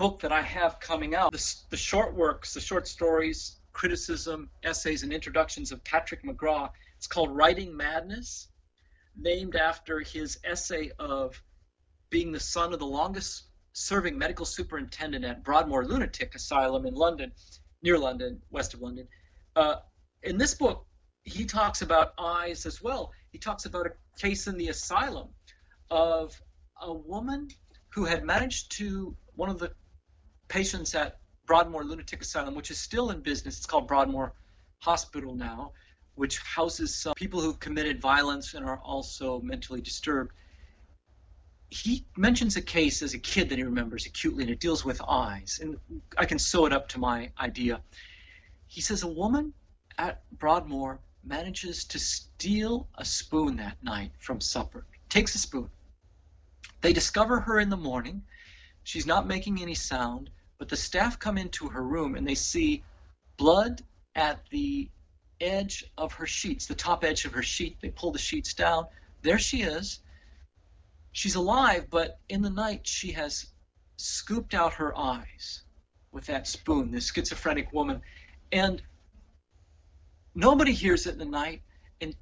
book 0.00 0.20
that 0.20 0.32
I 0.32 0.40
have 0.40 0.80
coming 0.80 1.14
out, 1.14 1.30
the, 1.30 1.54
the 1.68 1.76
short 1.76 2.14
works, 2.14 2.54
the 2.54 2.60
short 2.60 2.88
stories, 2.88 3.58
criticism, 3.74 4.48
essays, 4.62 5.02
and 5.02 5.12
introductions 5.12 5.72
of 5.72 5.84
Patrick 5.84 6.24
McGrath. 6.24 6.70
It's 6.96 7.06
called 7.06 7.36
Writing 7.36 7.76
Madness, 7.76 8.48
named 9.14 9.56
after 9.56 10.00
his 10.00 10.38
essay 10.42 10.90
of 10.98 11.42
being 12.08 12.32
the 12.32 12.40
son 12.40 12.72
of 12.72 12.78
the 12.78 12.86
longest 12.86 13.42
serving 13.74 14.16
medical 14.16 14.46
superintendent 14.46 15.22
at 15.22 15.44
Broadmoor 15.44 15.84
Lunatic 15.84 16.34
Asylum 16.34 16.86
in 16.86 16.94
London, 16.94 17.32
near 17.82 17.98
London, 17.98 18.40
west 18.50 18.72
of 18.72 18.80
London. 18.80 19.06
Uh, 19.54 19.76
in 20.22 20.38
this 20.38 20.54
book, 20.54 20.86
he 21.24 21.44
talks 21.44 21.82
about 21.82 22.14
eyes 22.16 22.64
as 22.64 22.80
well. 22.80 23.12
He 23.32 23.38
talks 23.38 23.66
about 23.66 23.86
a 23.86 23.92
case 24.18 24.46
in 24.46 24.56
the 24.56 24.68
asylum 24.68 25.28
of 25.90 26.40
a 26.80 26.90
woman 26.90 27.48
who 27.90 28.06
had 28.06 28.24
managed 28.24 28.72
to, 28.78 29.14
one 29.34 29.50
of 29.50 29.58
the 29.58 29.72
patients 30.50 30.94
at 30.94 31.18
Broadmoor 31.46 31.84
Lunatic 31.84 32.20
Asylum, 32.20 32.54
which 32.54 32.70
is 32.70 32.78
still 32.78 33.10
in 33.10 33.20
business, 33.20 33.56
it's 33.56 33.66
called 33.66 33.88
Broadmoor 33.88 34.34
Hospital 34.80 35.34
now, 35.34 35.72
which 36.16 36.38
houses 36.38 36.94
some 36.94 37.14
people 37.14 37.40
who've 37.40 37.58
committed 37.58 38.00
violence 38.00 38.52
and 38.54 38.66
are 38.66 38.78
also 38.78 39.40
mentally 39.40 39.80
disturbed. 39.80 40.32
He 41.70 42.04
mentions 42.16 42.56
a 42.56 42.62
case 42.62 43.00
as 43.00 43.14
a 43.14 43.18
kid 43.18 43.48
that 43.48 43.58
he 43.58 43.64
remembers 43.64 44.06
acutely, 44.06 44.42
and 44.42 44.52
it 44.52 44.58
deals 44.58 44.84
with 44.84 45.00
eyes. 45.08 45.60
And 45.62 45.78
I 46.18 46.26
can 46.26 46.38
sew 46.38 46.66
it 46.66 46.72
up 46.72 46.88
to 46.90 46.98
my 46.98 47.30
idea. 47.40 47.80
He 48.66 48.80
says 48.80 49.04
a 49.04 49.08
woman 49.08 49.54
at 49.98 50.22
Broadmoor 50.32 51.00
manages 51.22 51.84
to 51.84 51.98
steal 51.98 52.88
a 52.96 53.04
spoon 53.04 53.56
that 53.56 53.82
night 53.84 54.10
from 54.18 54.40
supper, 54.40 54.84
takes 55.08 55.34
a 55.36 55.38
spoon. 55.38 55.70
They 56.80 56.92
discover 56.92 57.40
her 57.40 57.60
in 57.60 57.68
the 57.68 57.76
morning. 57.76 58.22
She's 58.82 59.06
not 59.06 59.28
making 59.28 59.60
any 59.60 59.74
sound, 59.74 60.30
but 60.60 60.68
the 60.68 60.76
staff 60.76 61.18
come 61.18 61.38
into 61.38 61.70
her 61.70 61.82
room 61.82 62.14
and 62.14 62.24
they 62.28 62.36
see 62.36 62.84
blood 63.36 63.82
at 64.14 64.46
the 64.50 64.88
edge 65.40 65.84
of 65.98 66.12
her 66.12 66.26
sheets, 66.26 66.66
the 66.66 66.74
top 66.74 67.02
edge 67.02 67.24
of 67.24 67.32
her 67.32 67.42
sheet. 67.42 67.78
They 67.80 67.88
pull 67.88 68.12
the 68.12 68.18
sheets 68.18 68.54
down. 68.54 68.86
There 69.22 69.38
she 69.38 69.62
is. 69.62 70.00
She's 71.10 71.34
alive, 71.34 71.88
but 71.90 72.20
in 72.28 72.42
the 72.42 72.50
night 72.50 72.86
she 72.86 73.12
has 73.12 73.46
scooped 73.96 74.54
out 74.54 74.74
her 74.74 74.96
eyes 74.96 75.62
with 76.12 76.26
that 76.26 76.46
spoon, 76.46 76.92
this 76.92 77.10
schizophrenic 77.10 77.72
woman. 77.72 78.02
And 78.52 78.80
Nobody 80.34 80.72
hears 80.72 81.06
it 81.06 81.12
in 81.12 81.18
the 81.18 81.24
night. 81.24 81.62
And 82.00 82.14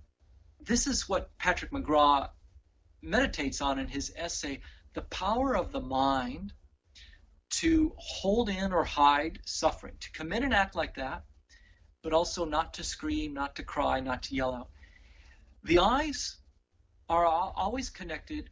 this 0.64 0.86
is 0.86 1.08
what 1.08 1.36
Patrick 1.38 1.70
McGrath 1.72 2.30
meditates 3.02 3.60
on 3.60 3.78
in 3.78 3.86
his 3.86 4.12
essay 4.16 4.60
the 4.94 5.02
power 5.02 5.56
of 5.56 5.72
the 5.72 5.80
mind 5.80 6.52
to 7.50 7.92
hold 7.96 8.48
in 8.48 8.72
or 8.72 8.84
hide 8.84 9.40
suffering, 9.44 9.94
to 10.00 10.12
commit 10.12 10.42
an 10.42 10.52
act 10.52 10.74
like 10.74 10.94
that, 10.94 11.24
but 12.02 12.12
also 12.12 12.44
not 12.44 12.74
to 12.74 12.84
scream, 12.84 13.34
not 13.34 13.56
to 13.56 13.62
cry, 13.62 14.00
not 14.00 14.22
to 14.24 14.34
yell 14.34 14.54
out. 14.54 14.70
The 15.64 15.78
eyes 15.78 16.36
are 17.08 17.26
always 17.26 17.90
connected 17.90 18.50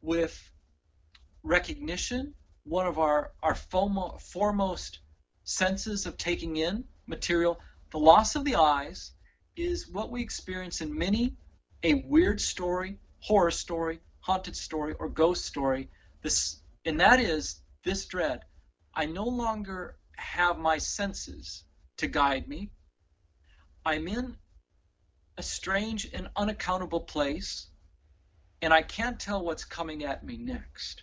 with 0.00 0.50
recognition, 1.42 2.34
one 2.64 2.86
of 2.86 2.98
our, 2.98 3.32
our 3.42 3.54
foremost 3.54 5.00
senses 5.44 6.06
of 6.06 6.16
taking 6.16 6.56
in 6.56 6.84
material, 7.06 7.58
the 7.90 7.98
loss 7.98 8.36
of 8.36 8.44
the 8.44 8.56
eyes 8.56 9.12
is 9.56 9.88
what 9.88 10.10
we 10.10 10.22
experience 10.22 10.80
in 10.80 10.96
many 10.96 11.36
a 11.82 11.94
weird 12.06 12.40
story, 12.40 12.98
horror 13.20 13.50
story, 13.50 14.00
haunted 14.20 14.54
story, 14.54 14.94
or 14.98 15.08
ghost 15.08 15.44
story. 15.44 15.88
This 16.22 16.60
and 16.84 17.00
that 17.00 17.20
is 17.20 17.60
this 17.88 18.04
dread. 18.04 18.40
I 18.94 19.06
no 19.06 19.24
longer 19.24 19.96
have 20.16 20.58
my 20.58 20.76
senses 20.76 21.64
to 21.96 22.06
guide 22.06 22.46
me. 22.46 22.70
I'm 23.86 24.06
in 24.06 24.36
a 25.38 25.42
strange 25.42 26.06
and 26.12 26.28
unaccountable 26.36 27.00
place, 27.00 27.70
and 28.60 28.74
I 28.74 28.82
can't 28.82 29.18
tell 29.18 29.42
what's 29.42 29.64
coming 29.64 30.04
at 30.04 30.22
me 30.22 30.36
next. 30.36 31.02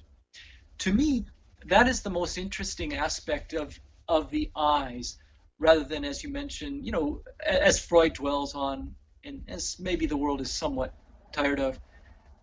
To 0.80 0.94
me, 0.94 1.26
that 1.66 1.88
is 1.88 2.04
the 2.04 2.12
most 2.12 2.38
interesting 2.38 2.94
aspect 2.94 3.54
of, 3.54 3.80
of 4.08 4.30
the 4.30 4.52
eyes 4.56 5.18
rather 5.58 5.86
than, 5.86 6.06
as 6.06 6.22
you 6.24 6.30
mentioned, 6.30 6.86
you 6.86 6.92
know, 6.92 7.24
as 7.44 7.84
Freud 7.84 8.14
dwells 8.14 8.54
on, 8.54 8.94
and 9.24 9.42
as 9.48 9.78
maybe 9.80 10.06
the 10.06 10.18
world 10.18 10.40
is 10.40 10.52
somewhat 10.52 10.94
tired 11.32 11.60
of, 11.60 11.80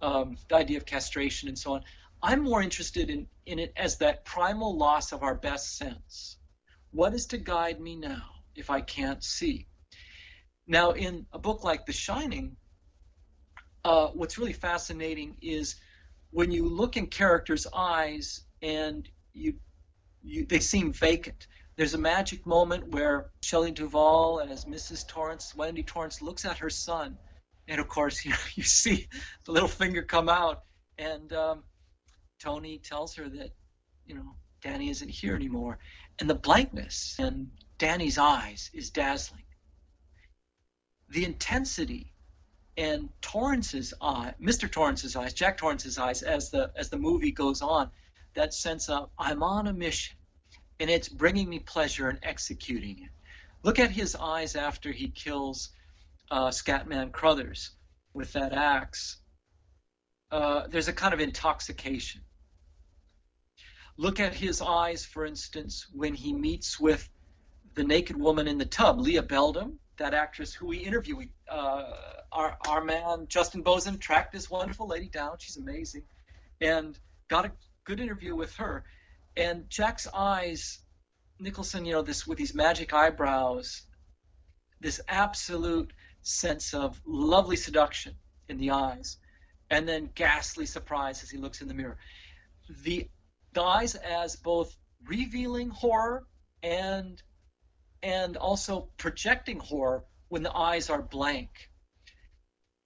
um, 0.00 0.36
the 0.48 0.56
idea 0.56 0.78
of 0.78 0.84
castration 0.84 1.48
and 1.48 1.56
so 1.56 1.74
on. 1.74 1.82
I'm 2.22 2.42
more 2.42 2.62
interested 2.62 3.10
in, 3.10 3.26
in 3.46 3.58
it 3.58 3.72
as 3.76 3.98
that 3.98 4.24
primal 4.24 4.76
loss 4.76 5.12
of 5.12 5.22
our 5.22 5.34
best 5.34 5.76
sense. 5.76 6.36
What 6.92 7.14
is 7.14 7.26
to 7.26 7.38
guide 7.38 7.80
me 7.80 7.96
now 7.96 8.22
if 8.54 8.70
I 8.70 8.80
can't 8.80 9.24
see? 9.24 9.66
Now, 10.66 10.92
in 10.92 11.26
a 11.32 11.38
book 11.38 11.64
like 11.64 11.84
The 11.84 11.92
Shining, 11.92 12.56
uh, 13.84 14.08
what's 14.08 14.38
really 14.38 14.52
fascinating 14.52 15.36
is 15.42 15.76
when 16.30 16.52
you 16.52 16.66
look 16.66 16.96
in 16.96 17.08
characters' 17.08 17.66
eyes 17.74 18.44
and 18.62 19.08
you, 19.32 19.54
you 20.22 20.46
they 20.46 20.60
seem 20.60 20.92
vacant. 20.92 21.48
There's 21.76 21.94
a 21.94 21.98
magic 21.98 22.46
moment 22.46 22.88
where 22.88 23.30
Shelley 23.42 23.72
Duvall, 23.72 24.40
as 24.40 24.66
Mrs. 24.66 25.08
Torrance, 25.08 25.54
Wendy 25.56 25.82
Torrance, 25.82 26.22
looks 26.22 26.44
at 26.44 26.58
her 26.58 26.70
son, 26.70 27.18
and 27.66 27.80
of 27.80 27.88
course, 27.88 28.24
you 28.24 28.30
know, 28.30 28.36
you 28.54 28.62
see 28.62 29.08
the 29.44 29.52
little 29.52 29.68
finger 29.68 30.02
come 30.02 30.28
out, 30.28 30.62
and 30.98 31.32
um, 31.32 31.64
Tony 32.42 32.78
tells 32.78 33.14
her 33.14 33.28
that, 33.28 33.50
you 34.04 34.14
know, 34.14 34.34
Danny 34.62 34.90
isn't 34.90 35.08
here 35.08 35.34
anymore, 35.34 35.78
and 36.18 36.28
the 36.28 36.34
blankness 36.34 37.16
in 37.18 37.50
Danny's 37.78 38.18
eyes 38.18 38.70
is 38.74 38.90
dazzling. 38.90 39.44
The 41.08 41.24
intensity 41.24 42.12
in 42.76 43.10
Torrance's 43.20 43.94
eye, 44.00 44.34
Mr. 44.40 44.70
Torrance's 44.70 45.14
eyes, 45.14 45.34
Jack 45.34 45.58
Torrance's 45.58 45.98
eyes, 45.98 46.22
as 46.22 46.50
the 46.50 46.72
as 46.74 46.90
the 46.90 46.98
movie 46.98 47.32
goes 47.32 47.62
on, 47.62 47.90
that 48.34 48.54
sense 48.54 48.88
of 48.88 49.10
I'm 49.18 49.42
on 49.42 49.66
a 49.66 49.72
mission 49.72 50.16
and 50.82 50.90
it's 50.90 51.08
bringing 51.08 51.48
me 51.48 51.60
pleasure 51.60 52.10
in 52.10 52.18
executing 52.24 53.04
it. 53.04 53.10
Look 53.62 53.78
at 53.78 53.92
his 53.92 54.16
eyes 54.16 54.56
after 54.56 54.90
he 54.90 55.08
kills 55.08 55.70
uh, 56.28 56.48
Scatman 56.48 57.12
Crothers 57.12 57.70
with 58.12 58.32
that 58.32 58.52
axe. 58.52 59.18
Uh, 60.32 60.66
there's 60.66 60.88
a 60.88 60.92
kind 60.92 61.14
of 61.14 61.20
intoxication. 61.20 62.22
Look 63.96 64.20
at 64.20 64.34
his 64.34 64.62
eyes, 64.62 65.04
for 65.04 65.26
instance, 65.26 65.86
when 65.92 66.14
he 66.14 66.32
meets 66.32 66.80
with 66.80 67.08
the 67.74 67.84
naked 67.84 68.16
woman 68.16 68.48
in 68.48 68.58
the 68.58 68.64
tub, 68.64 69.00
Lia 69.00 69.22
Beldam, 69.22 69.78
that 69.98 70.14
actress 70.14 70.52
who 70.52 70.66
we 70.66 70.78
interview. 70.78 71.16
Uh, 71.48 71.92
our, 72.32 72.56
our 72.66 72.82
man, 72.82 73.26
Justin 73.28 73.62
Bozung, 73.62 74.00
tracked 74.00 74.32
this 74.32 74.50
wonderful 74.50 74.86
lady 74.86 75.08
down. 75.08 75.36
She's 75.38 75.56
amazing. 75.56 76.02
And 76.60 76.98
got 77.28 77.44
a 77.44 77.52
good 77.84 78.00
interview 78.00 78.34
with 78.34 78.54
her 78.56 78.84
and 79.36 79.68
Jack's 79.70 80.06
eyes, 80.12 80.80
Nicholson, 81.38 81.84
you 81.84 81.92
know, 81.92 82.02
this 82.02 82.26
with 82.26 82.38
these 82.38 82.54
magic 82.54 82.92
eyebrows, 82.92 83.82
this 84.80 85.00
absolute 85.08 85.92
sense 86.22 86.74
of 86.74 87.00
lovely 87.06 87.56
seduction 87.56 88.14
in 88.48 88.58
the 88.58 88.70
eyes, 88.70 89.16
and 89.70 89.88
then 89.88 90.10
ghastly 90.14 90.66
surprise 90.66 91.22
as 91.22 91.30
he 91.30 91.38
looks 91.38 91.62
in 91.62 91.68
the 91.68 91.74
mirror. 91.74 91.96
The, 92.82 93.08
eyes 93.60 93.94
as 93.94 94.36
both 94.36 94.74
revealing 95.06 95.70
horror 95.70 96.24
and 96.62 97.22
and 98.02 98.36
also 98.36 98.88
projecting 98.96 99.58
horror 99.58 100.04
when 100.28 100.42
the 100.42 100.56
eyes 100.56 100.90
are 100.90 101.02
blank 101.02 101.70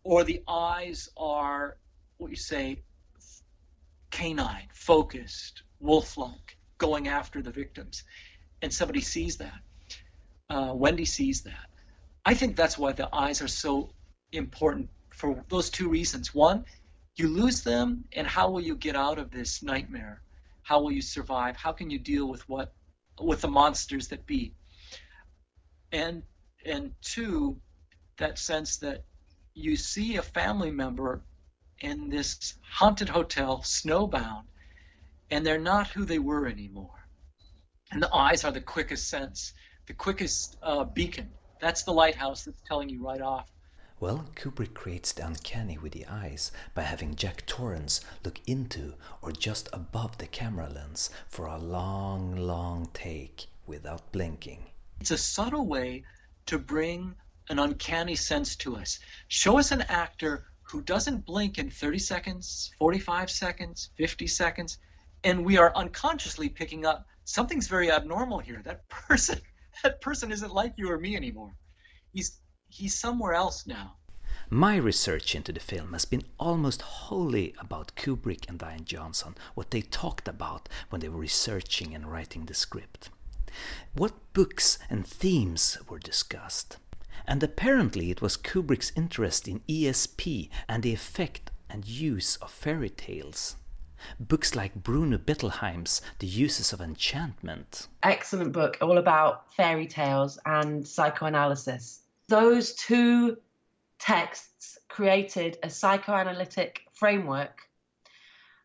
or 0.02 0.24
the 0.24 0.42
eyes 0.46 1.08
are 1.16 1.78
what 2.18 2.30
you 2.30 2.36
say 2.36 2.82
canine 4.10 4.68
focused 4.72 5.62
wolf-like, 5.80 6.56
going 6.78 7.08
after 7.08 7.42
the 7.42 7.50
victims, 7.50 8.04
and 8.62 8.72
somebody 8.72 9.00
sees 9.00 9.36
that. 9.38 9.60
Uh, 10.48 10.72
Wendy 10.74 11.04
sees 11.04 11.42
that. 11.42 11.66
I 12.24 12.34
think 12.34 12.56
that's 12.56 12.78
why 12.78 12.92
the 12.92 13.14
eyes 13.14 13.42
are 13.42 13.48
so 13.48 13.90
important 14.32 14.88
for 15.10 15.44
those 15.48 15.70
two 15.70 15.88
reasons. 15.88 16.34
One, 16.34 16.64
you 17.16 17.28
lose 17.28 17.62
them, 17.62 18.04
and 18.12 18.26
how 18.26 18.50
will 18.50 18.60
you 18.60 18.74
get 18.74 18.96
out 18.96 19.18
of 19.18 19.30
this 19.30 19.62
nightmare? 19.62 20.22
How 20.66 20.80
will 20.80 20.90
you 20.90 21.00
survive? 21.00 21.54
How 21.54 21.70
can 21.70 21.90
you 21.90 21.98
deal 22.00 22.26
with 22.26 22.48
what 22.48 22.74
with 23.20 23.40
the 23.40 23.46
monsters 23.46 24.08
that 24.08 24.26
be? 24.26 24.52
And 25.92 26.24
and 26.64 26.92
two, 27.00 27.60
that 28.16 28.36
sense 28.36 28.78
that 28.78 29.04
you 29.54 29.76
see 29.76 30.16
a 30.16 30.22
family 30.22 30.72
member 30.72 31.22
in 31.78 32.08
this 32.08 32.54
haunted 32.68 33.08
hotel, 33.08 33.58
snowbound, 33.58 34.42
and 35.30 35.46
they're 35.46 35.60
not 35.60 35.86
who 35.86 36.04
they 36.04 36.18
were 36.18 36.48
anymore. 36.48 37.06
And 37.92 38.02
the 38.02 38.12
eyes 38.12 38.42
are 38.42 38.50
the 38.50 38.60
quickest 38.60 39.08
sense, 39.08 39.52
the 39.86 39.94
quickest 39.94 40.56
uh, 40.64 40.82
beacon. 40.82 41.30
That's 41.60 41.84
the 41.84 41.92
lighthouse 41.92 42.42
that's 42.42 42.60
telling 42.62 42.88
you 42.88 43.06
right 43.06 43.20
off. 43.20 43.48
Well, 43.98 44.26
Kubrick 44.34 44.74
creates 44.74 45.12
the 45.12 45.26
uncanny 45.26 45.78
with 45.78 45.92
the 45.92 46.04
eyes 46.06 46.52
by 46.74 46.82
having 46.82 47.16
Jack 47.16 47.46
Torrance 47.46 48.02
look 48.22 48.40
into 48.46 48.92
or 49.22 49.32
just 49.32 49.70
above 49.72 50.18
the 50.18 50.26
camera 50.26 50.68
lens 50.68 51.08
for 51.28 51.46
a 51.46 51.56
long, 51.56 52.36
long 52.36 52.90
take 52.92 53.46
without 53.66 54.12
blinking. 54.12 54.66
It's 55.00 55.12
a 55.12 55.16
subtle 55.16 55.66
way 55.66 56.04
to 56.44 56.58
bring 56.58 57.14
an 57.48 57.58
uncanny 57.58 58.16
sense 58.16 58.54
to 58.56 58.76
us. 58.76 58.98
Show 59.28 59.58
us 59.58 59.72
an 59.72 59.80
actor 59.82 60.44
who 60.60 60.82
doesn't 60.82 61.24
blink 61.24 61.58
in 61.58 61.70
30 61.70 61.98
seconds, 61.98 62.72
45 62.78 63.30
seconds, 63.30 63.88
50 63.96 64.26
seconds, 64.26 64.76
and 65.24 65.42
we 65.42 65.56
are 65.56 65.74
unconsciously 65.74 66.50
picking 66.50 66.84
up 66.84 67.06
something's 67.24 67.66
very 67.66 67.90
abnormal 67.90 68.40
here. 68.40 68.60
That 68.62 68.86
person 68.90 69.40
that 69.82 70.02
person 70.02 70.32
isn't 70.32 70.52
like 70.52 70.74
you 70.76 70.90
or 70.90 70.98
me 70.98 71.16
anymore. 71.16 71.56
He's 72.12 72.38
he's 72.68 72.94
somewhere 72.94 73.34
else 73.34 73.66
now. 73.66 73.94
My 74.50 74.76
research 74.76 75.34
into 75.34 75.52
the 75.52 75.58
film 75.60 75.92
has 75.92 76.04
been 76.04 76.22
almost 76.38 76.82
wholly 76.82 77.54
about 77.58 77.96
Kubrick 77.96 78.48
and 78.48 78.58
Diane 78.58 78.84
Johnson, 78.84 79.34
what 79.54 79.72
they 79.72 79.80
talked 79.80 80.28
about 80.28 80.68
when 80.88 81.00
they 81.00 81.08
were 81.08 81.18
researching 81.18 81.94
and 81.94 82.10
writing 82.10 82.44
the 82.44 82.54
script. 82.54 83.10
What 83.94 84.12
books 84.34 84.78
and 84.88 85.06
themes 85.06 85.78
were 85.88 85.98
discussed? 85.98 86.76
And 87.26 87.42
apparently 87.42 88.10
it 88.10 88.22
was 88.22 88.36
Kubrick's 88.36 88.92
interest 88.94 89.48
in 89.48 89.60
ESP 89.68 90.48
and 90.68 90.82
the 90.82 90.92
effect 90.92 91.50
and 91.68 91.84
use 91.84 92.36
of 92.36 92.50
fairy 92.50 92.90
tales. 92.90 93.56
Books 94.20 94.54
like 94.54 94.74
Bruno 94.74 95.18
Bettelheim's 95.18 96.02
The 96.20 96.26
Uses 96.28 96.72
of 96.72 96.80
Enchantment. 96.80 97.88
Excellent 98.04 98.52
book, 98.52 98.76
all 98.80 98.98
about 98.98 99.52
fairy 99.54 99.86
tales 99.86 100.38
and 100.46 100.86
psychoanalysis. 100.86 102.02
Those 102.28 102.74
two 102.74 103.36
texts 103.98 104.78
created 104.88 105.58
a 105.62 105.70
psychoanalytic 105.70 106.82
framework 106.92 107.60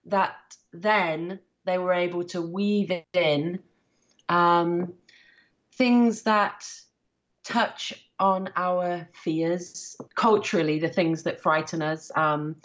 that 0.06 0.36
then 0.74 1.40
they 1.66 1.78
were 1.78 1.94
able 1.94 2.24
to 2.24 2.42
weave 2.42 2.92
in 3.14 3.60
um, 4.30 4.94
things 5.74 6.24
that 6.24 6.68
touch 7.44 7.94
on 8.20 8.50
our 8.56 9.08
fears 9.14 9.96
culturally, 10.16 10.80
the 10.80 10.90
things 10.90 11.24
that 11.24 11.42
frighten 11.42 11.82
us, 11.82 12.12
um, 12.16 12.56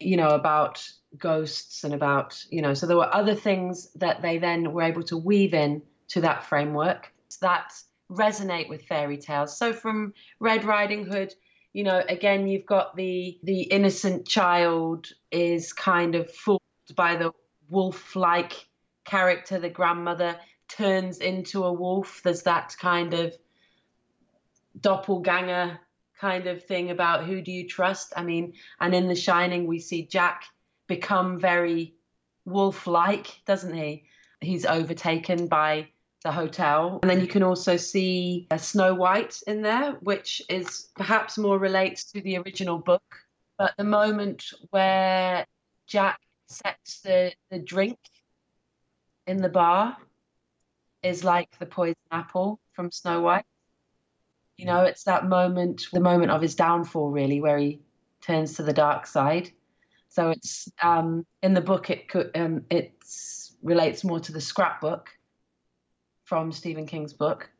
you 0.00 0.16
know, 0.16 0.28
about 0.28 0.86
ghosts 1.18 1.84
and 1.84 1.94
about, 1.94 2.42
you 2.50 2.62
know, 2.62 2.74
so 2.74 2.86
there 2.86 2.96
were 2.96 3.14
other 3.14 3.34
things 3.34 3.90
that 3.94 4.22
they 4.22 4.38
then 4.38 4.72
were 4.72 4.82
able 4.82 5.02
to 5.02 5.16
weave 5.16 5.54
in 5.54 5.82
to 6.08 6.20
that 6.22 6.44
framework. 6.44 7.12
That 7.40 7.72
resonate 8.12 8.68
with 8.68 8.84
fairy 8.84 9.18
tales. 9.18 9.56
So 9.56 9.72
from 9.72 10.12
Red 10.40 10.64
Riding 10.64 11.04
Hood, 11.04 11.34
you 11.72 11.84
know, 11.84 12.02
again, 12.08 12.46
you've 12.46 12.66
got 12.66 12.96
the 12.96 13.38
the 13.42 13.62
innocent 13.62 14.28
child 14.28 15.08
is 15.30 15.72
kind 15.72 16.14
of 16.14 16.30
fooled 16.30 16.60
by 16.94 17.16
the 17.16 17.32
wolf-like 17.70 18.66
character. 19.04 19.58
The 19.58 19.70
grandmother 19.70 20.36
turns 20.68 21.18
into 21.18 21.64
a 21.64 21.72
wolf. 21.72 22.20
There's 22.22 22.42
that 22.42 22.76
kind 22.78 23.14
of 23.14 23.34
doppelganger 24.78 25.80
kind 26.20 26.46
of 26.46 26.64
thing 26.64 26.90
about 26.90 27.24
who 27.24 27.40
do 27.40 27.50
you 27.50 27.66
trust. 27.66 28.12
I 28.16 28.22
mean, 28.22 28.54
and 28.80 28.94
in 28.94 29.08
The 29.08 29.14
Shining, 29.14 29.66
we 29.66 29.78
see 29.78 30.06
Jack 30.06 30.44
become 30.86 31.38
very 31.40 31.94
wolf-like, 32.44 33.40
doesn't 33.46 33.74
he? 33.74 34.04
He's 34.40 34.66
overtaken 34.66 35.46
by 35.46 35.88
the 36.22 36.32
hotel. 36.32 37.00
And 37.02 37.10
then 37.10 37.20
you 37.20 37.26
can 37.26 37.42
also 37.42 37.76
see 37.76 38.46
a 38.50 38.58
Snow 38.58 38.94
White 38.94 39.40
in 39.46 39.62
there, 39.62 39.92
which 40.00 40.42
is 40.48 40.88
perhaps 40.96 41.38
more 41.38 41.58
relates 41.58 42.04
to 42.12 42.20
the 42.20 42.38
original 42.38 42.78
book. 42.78 43.02
But 43.58 43.74
the 43.76 43.84
moment 43.84 44.44
where 44.70 45.46
Jack 45.86 46.20
sets 46.48 47.00
the, 47.00 47.32
the 47.50 47.58
drink 47.58 47.98
in 49.26 49.38
the 49.38 49.48
bar 49.48 49.96
is 51.02 51.24
like 51.24 51.48
the 51.58 51.66
poison 51.66 51.96
apple 52.10 52.60
from 52.72 52.90
Snow 52.90 53.20
White. 53.20 53.44
You 54.56 54.66
know, 54.66 54.84
it's 54.84 55.04
that 55.04 55.26
moment, 55.26 55.86
the 55.92 56.00
moment 56.00 56.30
of 56.30 56.42
his 56.42 56.54
downfall, 56.54 57.10
really, 57.10 57.40
where 57.40 57.58
he 57.58 57.80
turns 58.20 58.54
to 58.54 58.62
the 58.62 58.72
dark 58.72 59.06
side. 59.06 59.50
So 60.08 60.30
it's 60.30 60.68
um, 60.82 61.26
in 61.42 61.54
the 61.54 61.60
book. 61.62 61.90
It 61.90 62.06
um, 62.34 62.64
it 62.70 62.92
relates 63.62 64.04
more 64.04 64.20
to 64.20 64.32
the 64.32 64.40
scrapbook 64.40 65.08
from 66.32 66.50
Stephen 66.50 66.86
King's 66.86 67.12
book, 67.12 67.50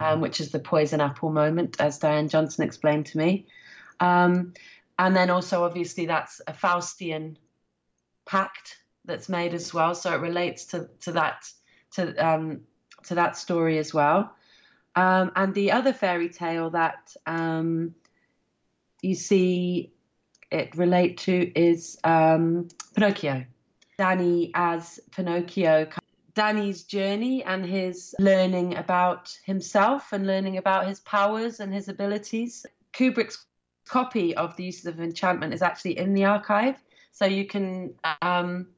um, 0.00 0.20
which 0.20 0.38
is 0.38 0.50
the 0.50 0.58
poison 0.58 1.00
apple 1.00 1.30
moment, 1.30 1.80
as 1.80 1.98
Diane 1.98 2.28
Johnson 2.28 2.62
explained 2.62 3.06
to 3.06 3.16
me. 3.16 3.46
Um, 4.00 4.52
and 4.98 5.16
then 5.16 5.30
also, 5.30 5.64
obviously, 5.64 6.04
that's 6.04 6.42
a 6.46 6.52
Faustian 6.52 7.36
pact 8.26 8.76
that's 9.06 9.30
made 9.30 9.54
as 9.54 9.72
well. 9.72 9.94
So 9.94 10.12
it 10.12 10.20
relates 10.20 10.66
to 10.66 10.90
to 11.04 11.12
that 11.12 11.48
to 11.92 12.14
um, 12.16 12.60
to 13.04 13.14
that 13.14 13.38
story 13.38 13.78
as 13.78 13.94
well. 13.94 14.30
Um, 14.94 15.32
and 15.34 15.54
the 15.54 15.72
other 15.72 15.94
fairy 15.94 16.28
tale 16.28 16.68
that 16.72 17.14
um, 17.26 17.94
you 19.00 19.14
see 19.14 19.94
it 20.50 20.76
relate 20.76 21.16
to 21.20 21.58
is 21.58 21.98
um, 22.04 22.68
Pinocchio. 22.94 23.46
Danny 23.96 24.50
as 24.54 25.00
Pinocchio 25.12 25.86
Danny's 26.40 26.84
journey 26.84 27.44
and 27.44 27.66
his 27.66 28.14
learning 28.18 28.78
about 28.78 29.38
himself 29.44 30.14
and 30.14 30.26
learning 30.26 30.56
about 30.56 30.88
his 30.88 31.00
powers 31.00 31.60
and 31.60 31.70
his 31.70 31.90
abilities. 31.90 32.64
Kubrick's 32.94 33.44
copy 33.86 34.34
of 34.34 34.56
The 34.56 34.64
Uses 34.64 34.86
of 34.86 35.00
Enchantment 35.00 35.52
is 35.52 35.60
actually 35.60 35.98
in 35.98 36.14
the 36.14 36.24
archive. 36.24 36.76
So 37.12 37.26
you 37.26 37.44
can 37.44 37.92
um, 38.22 38.68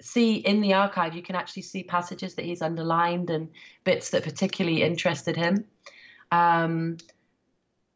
see 0.00 0.34
in 0.34 0.60
the 0.60 0.74
archive, 0.74 1.16
you 1.16 1.22
can 1.22 1.34
actually 1.34 1.62
see 1.62 1.82
passages 1.82 2.36
that 2.36 2.44
he's 2.44 2.62
underlined 2.62 3.30
and 3.30 3.48
bits 3.82 4.10
that 4.10 4.22
particularly 4.22 4.80
interested 4.84 5.34
him. 5.34 5.64
Um, 6.30 6.98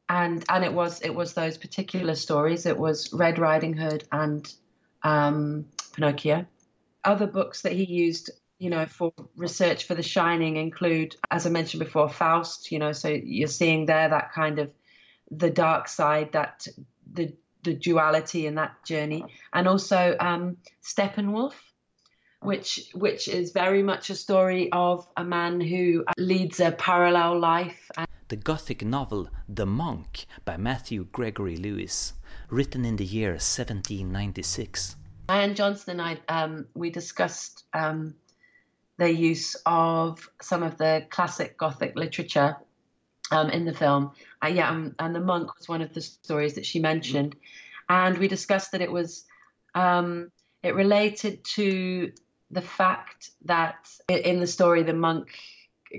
and 0.09 0.45
and 0.49 0.65
it 0.65 0.73
was 0.73 1.01
it 1.03 1.15
was 1.15 1.33
those 1.33 1.59
particular 1.59 2.17
stories. 2.17 2.67
It 2.67 2.77
was 2.77 3.13
Red 3.13 3.39
Riding 3.39 3.75
Hood 3.75 4.03
and 4.11 4.53
um, 5.05 5.67
Pinocchio 5.93 6.45
other 7.05 7.27
books 7.27 7.63
that 7.63 7.73
he 7.73 7.85
used 7.85 8.31
you 8.59 8.71
know 8.71 8.87
for 8.87 9.13
research 9.37 9.85
for 9.87 9.95
the 9.95 10.03
shining 10.03 10.57
include 10.57 11.15
as 11.31 11.47
i 11.47 11.51
mentioned 11.51 11.83
before 11.83 12.09
faust 12.09 12.73
you 12.73 12.79
know 12.79 12.93
so 12.93 13.09
you're 13.09 13.49
seeing 13.49 13.87
there 13.87 14.09
that 14.09 14.33
kind 14.33 14.59
of 14.59 14.73
the 15.31 15.51
dark 15.51 15.89
side 15.89 16.33
that 16.33 16.67
the 17.13 17.33
the 17.63 17.75
duality 17.75 18.47
in 18.47 18.55
that 18.55 18.85
journey. 18.85 19.25
And 19.53 19.69
also 19.69 20.17
um 20.21 20.57
steppenwolf 20.83 21.55
which 22.41 22.91
which 22.95 23.27
is 23.29 23.51
very 23.51 23.83
much 23.83 24.11
a 24.11 24.15
story 24.15 24.71
of 24.71 25.07
a 25.17 25.25
man 25.25 25.61
who 25.61 26.05
leads 26.17 26.61
a 26.61 26.71
parallel 26.73 27.39
life. 27.39 27.91
And- 27.97 28.07
the 28.29 28.37
gothic 28.37 28.85
novel 28.85 29.29
The 29.49 29.65
Monk 29.67 30.27
by 30.45 30.57
Matthew 30.59 31.07
Gregory 31.13 31.57
Lewis 31.57 32.13
written 32.51 32.85
in 32.85 32.97
the 32.97 33.05
year 33.05 33.31
1796 33.31 34.97
Diane 35.29 35.55
Johnson 35.55 35.99
and 36.01 36.19
I, 36.29 36.43
um, 36.43 36.67
we 36.75 36.91
discussed 36.91 37.65
um, 37.75 38.15
their 38.99 39.09
use 39.09 39.57
of 39.65 40.29
some 40.43 40.63
of 40.63 40.77
the 40.77 41.07
classic 41.09 41.57
Gothic 41.57 41.97
literature 41.97 42.57
um, 43.31 43.51
in 43.51 43.65
the 43.65 43.73
film. 43.73 44.13
Uh, 44.43 44.49
yeah, 44.49 44.69
um, 44.69 44.95
and 44.99 45.15
the 45.15 45.21
monk 45.21 45.57
was 45.57 45.69
one 45.69 45.83
of 45.83 45.95
the 45.95 46.01
stories 46.01 46.55
that 46.55 46.67
she 46.67 46.81
mentioned, 46.81 47.37
and 47.89 48.19
we 48.19 48.29
discussed 48.29 48.73
that 48.73 48.83
it 48.83 48.93
was 48.93 49.25
um, 49.75 50.31
it 50.63 50.75
related 50.75 51.45
to 51.45 52.13
the 52.51 52.63
fact 52.63 53.31
that 53.45 53.89
in 54.09 54.41
the 54.41 54.47
story 54.47 54.83
the 54.83 54.95
monk 54.95 55.29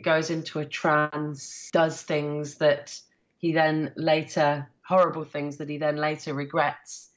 goes 0.04 0.30
into 0.30 0.60
a 0.60 0.66
trance, 0.66 1.70
does 1.72 2.02
things 2.02 2.56
that 2.56 3.00
he 3.38 3.54
then 3.54 3.94
later 3.96 4.68
horrible 4.90 5.24
things 5.24 5.58
that 5.58 5.70
he 5.70 5.78
then 5.78 5.96
later 5.96 6.34
regrets. 6.34 7.10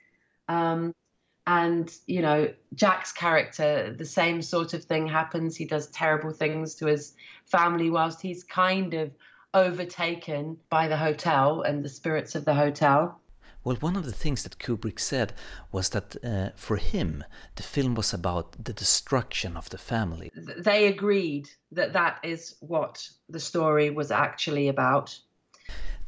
Um, 0.47 0.95
and 1.46 1.96
you 2.07 2.22
know 2.22 2.52
jack's 2.74 3.12
character 3.12 3.92
the 3.98 4.05
same 4.05 4.40
sort 4.40 4.74
of 4.74 4.85
thing 4.85 5.07
happens 5.07 5.57
he 5.57 5.64
does 5.64 5.88
terrible 5.88 6.33
things 6.33 6.74
to 6.74 6.87
his 6.87 7.14
family 7.44 7.90
whilst 7.90 8.20
he's 8.20 8.44
kind 8.44 8.94
of 8.94 9.11
overtaken 9.55 10.57
by 10.70 10.88
the 10.88 10.96
hotel 10.96 11.62
and 11.62 11.85
the 11.85 11.88
spirits 11.88 12.35
of 12.35 12.44
the 12.44 12.55
hotel 12.55 13.20
well, 13.64 13.76
one 13.76 13.94
of 13.94 14.05
the 14.05 14.12
things 14.12 14.42
that 14.42 14.59
Kubrick 14.59 14.98
said 14.98 15.33
was 15.70 15.90
that 15.90 16.16
uh, 16.24 16.50
for 16.57 16.76
him, 16.78 17.22
the 17.55 17.62
film 17.62 17.94
was 17.94 18.12
about 18.12 18.64
the 18.64 18.72
destruction 18.72 19.57
of 19.57 19.70
the 19.70 19.78
family. 19.78 20.33
They 20.35 20.88
agreed 20.88 21.48
that 21.70 21.92
that 21.92 22.18
is 22.24 22.57
what 22.61 23.09
the 23.28 23.38
story 23.38 23.90
was 23.90 24.11
actually 24.11 24.66
about. 24.66 25.16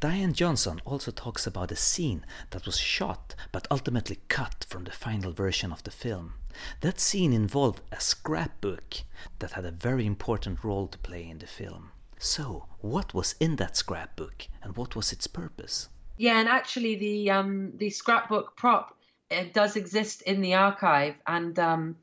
Diane 0.05 0.33
Johnson 0.33 0.79
also 0.85 1.09
talks 1.09 1.47
about 1.47 1.71
a 1.71 1.75
scene 1.75 2.27
that 2.51 2.67
was 2.67 2.77
shot 2.77 3.33
but 3.51 3.67
ultimately 3.71 4.19
cut 4.27 4.63
from 4.69 4.83
the 4.83 4.91
final 4.91 5.31
version 5.31 5.71
of 5.71 5.81
the 5.81 5.89
film. 5.89 6.35
That 6.81 6.99
scene 6.99 7.33
involved 7.33 7.81
a 7.91 7.99
scrapbook 7.99 8.97
that 9.39 9.53
had 9.53 9.65
a 9.65 9.71
very 9.71 10.05
important 10.05 10.63
role 10.63 10.85
to 10.89 10.99
play 10.99 11.27
in 11.27 11.39
the 11.39 11.47
film. 11.47 11.89
So, 12.19 12.67
what 12.81 13.15
was 13.15 13.33
in 13.39 13.55
that 13.55 13.77
scrapbook 13.77 14.47
and 14.61 14.77
what 14.77 14.95
was 14.95 15.11
its 15.11 15.25
purpose? 15.25 15.89
Yeah, 16.17 16.39
and 16.39 16.47
actually, 16.47 16.97
the 16.97 17.31
um, 17.31 17.71
the 17.77 17.89
scrapbook 17.89 18.55
prop 18.55 18.95
it 19.31 19.55
does 19.55 19.75
exist 19.75 20.21
in 20.21 20.39
the 20.39 20.53
archive, 20.53 21.15
and 21.25 21.57
um, 21.57 21.95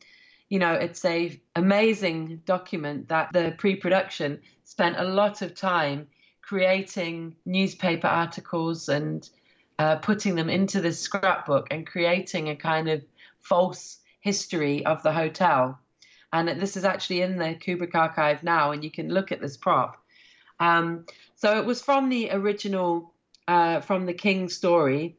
you 0.48 0.58
know 0.58 0.72
it's 0.72 1.04
a 1.04 1.40
amazing 1.54 2.42
document 2.46 3.10
that 3.10 3.32
the 3.32 3.54
pre-production 3.58 4.40
spent 4.64 4.96
a 4.98 5.04
lot 5.04 5.40
of 5.40 5.54
time 5.54 6.08
creating 6.42 7.36
newspaper 7.46 8.08
articles 8.08 8.88
and 8.88 9.28
uh, 9.78 9.96
putting 9.96 10.34
them 10.34 10.50
into 10.50 10.80
this 10.80 11.00
scrapbook 11.00 11.68
and 11.70 11.86
creating 11.86 12.48
a 12.48 12.56
kind 12.56 12.88
of 12.88 13.02
false 13.40 13.98
history 14.20 14.84
of 14.84 15.02
the 15.02 15.12
hotel. 15.12 15.78
And 16.32 16.48
this 16.60 16.76
is 16.76 16.84
actually 16.84 17.22
in 17.22 17.36
the 17.36 17.54
Kubrick 17.54 17.94
archive 17.94 18.42
now, 18.42 18.72
and 18.72 18.82
you 18.82 18.90
can 18.90 19.08
look 19.08 19.32
at 19.32 19.40
this 19.40 19.56
prop. 19.56 19.96
Um, 20.60 21.06
so 21.34 21.58
it 21.58 21.66
was 21.66 21.82
from 21.82 22.08
the 22.08 22.30
original, 22.30 23.12
uh, 23.48 23.80
from 23.80 24.06
the 24.06 24.14
King 24.14 24.48
story, 24.48 25.16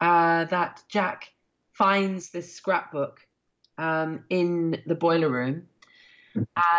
uh, 0.00 0.44
that 0.46 0.82
Jack 0.88 1.32
finds 1.72 2.30
this 2.30 2.54
scrapbook 2.54 3.20
um, 3.76 4.24
in 4.30 4.82
the 4.86 4.94
boiler 4.94 5.28
room. 5.28 5.68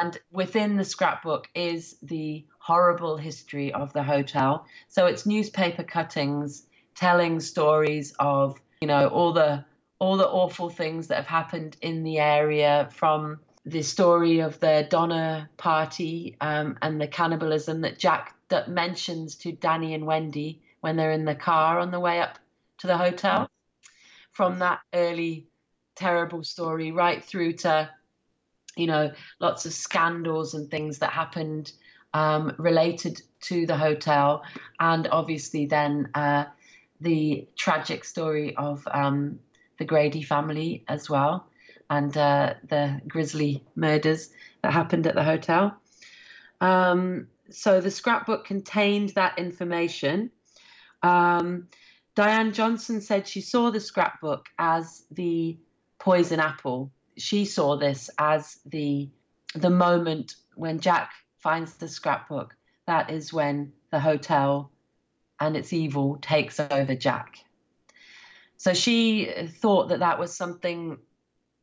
And 0.01 0.17
within 0.31 0.75
the 0.75 0.83
scrapbook 0.83 1.49
is 1.55 1.97
the 2.01 2.45
horrible 2.59 3.17
history 3.17 3.73
of 3.73 3.93
the 3.93 4.03
hotel. 4.03 4.65
So 4.87 5.05
it's 5.05 5.25
newspaper 5.25 5.83
cuttings 5.83 6.65
telling 6.95 7.39
stories 7.39 8.13
of, 8.19 8.59
you 8.81 8.87
know, 8.87 9.07
all 9.07 9.33
the 9.33 9.65
all 9.99 10.15
the 10.15 10.27
awful 10.27 10.69
things 10.69 11.07
that 11.07 11.17
have 11.17 11.27
happened 11.27 11.75
in 11.81 12.03
the 12.03 12.19
area 12.19 12.89
from 12.93 13.39
the 13.65 13.81
story 13.81 14.39
of 14.39 14.59
the 14.61 14.87
Donner 14.89 15.49
party 15.57 16.37
um, 16.39 16.77
and 16.81 17.01
the 17.01 17.07
cannibalism 17.07 17.81
that 17.81 17.99
Jack 17.99 18.35
that 18.47 18.69
mentions 18.69 19.35
to 19.35 19.51
Danny 19.51 19.93
and 19.93 20.05
Wendy 20.05 20.61
when 20.81 20.95
they're 20.95 21.11
in 21.11 21.25
the 21.25 21.35
car 21.35 21.79
on 21.79 21.91
the 21.91 21.99
way 21.99 22.21
up 22.21 22.39
to 22.79 22.87
the 22.87 22.97
hotel. 22.97 23.49
From 24.31 24.59
that 24.59 24.79
early 24.93 25.47
terrible 25.95 26.43
story 26.43 26.91
right 26.91 27.23
through 27.23 27.53
to, 27.53 27.89
you 28.75 28.87
know, 28.87 29.11
lots 29.39 29.65
of 29.65 29.73
scandals 29.73 30.53
and 30.53 30.69
things 30.69 30.99
that 30.99 31.11
happened 31.11 31.71
um, 32.13 32.53
related 32.57 33.21
to 33.41 33.65
the 33.65 33.77
hotel, 33.77 34.43
and 34.79 35.07
obviously 35.11 35.65
then 35.65 36.09
uh, 36.15 36.45
the 37.01 37.47
tragic 37.55 38.03
story 38.03 38.55
of 38.55 38.87
um, 38.91 39.39
the 39.77 39.85
Grady 39.85 40.23
family 40.23 40.83
as 40.87 41.09
well, 41.09 41.47
and 41.89 42.15
uh, 42.17 42.53
the 42.67 43.01
grisly 43.07 43.63
murders 43.75 44.29
that 44.61 44.73
happened 44.73 45.07
at 45.07 45.15
the 45.15 45.23
hotel. 45.23 45.75
Um, 46.61 47.27
so 47.49 47.81
the 47.81 47.91
scrapbook 47.91 48.45
contained 48.45 49.09
that 49.09 49.39
information. 49.39 50.31
Um, 51.01 51.67
Diane 52.15 52.51
Johnson 52.53 53.01
said 53.01 53.27
she 53.27 53.41
saw 53.41 53.71
the 53.71 53.79
scrapbook 53.79 54.47
as 54.57 55.03
the 55.11 55.57
poison 55.99 56.39
apple. 56.39 56.91
She 57.19 57.45
saw 57.45 57.77
this 57.77 58.09
as 58.17 58.59
the 58.65 59.09
the 59.55 59.69
moment 59.69 60.35
when 60.55 60.79
Jack 60.79 61.11
finds 61.37 61.75
the 61.75 61.87
scrapbook. 61.87 62.55
That 62.87 63.11
is 63.11 63.33
when 63.33 63.73
the 63.91 63.99
hotel 63.99 64.71
and 65.39 65.55
its 65.55 65.73
evil 65.73 66.17
takes 66.21 66.59
over 66.59 66.95
Jack. 66.95 67.39
So 68.57 68.73
she 68.73 69.31
thought 69.47 69.89
that 69.89 69.99
that 69.99 70.19
was 70.19 70.35
something 70.35 70.97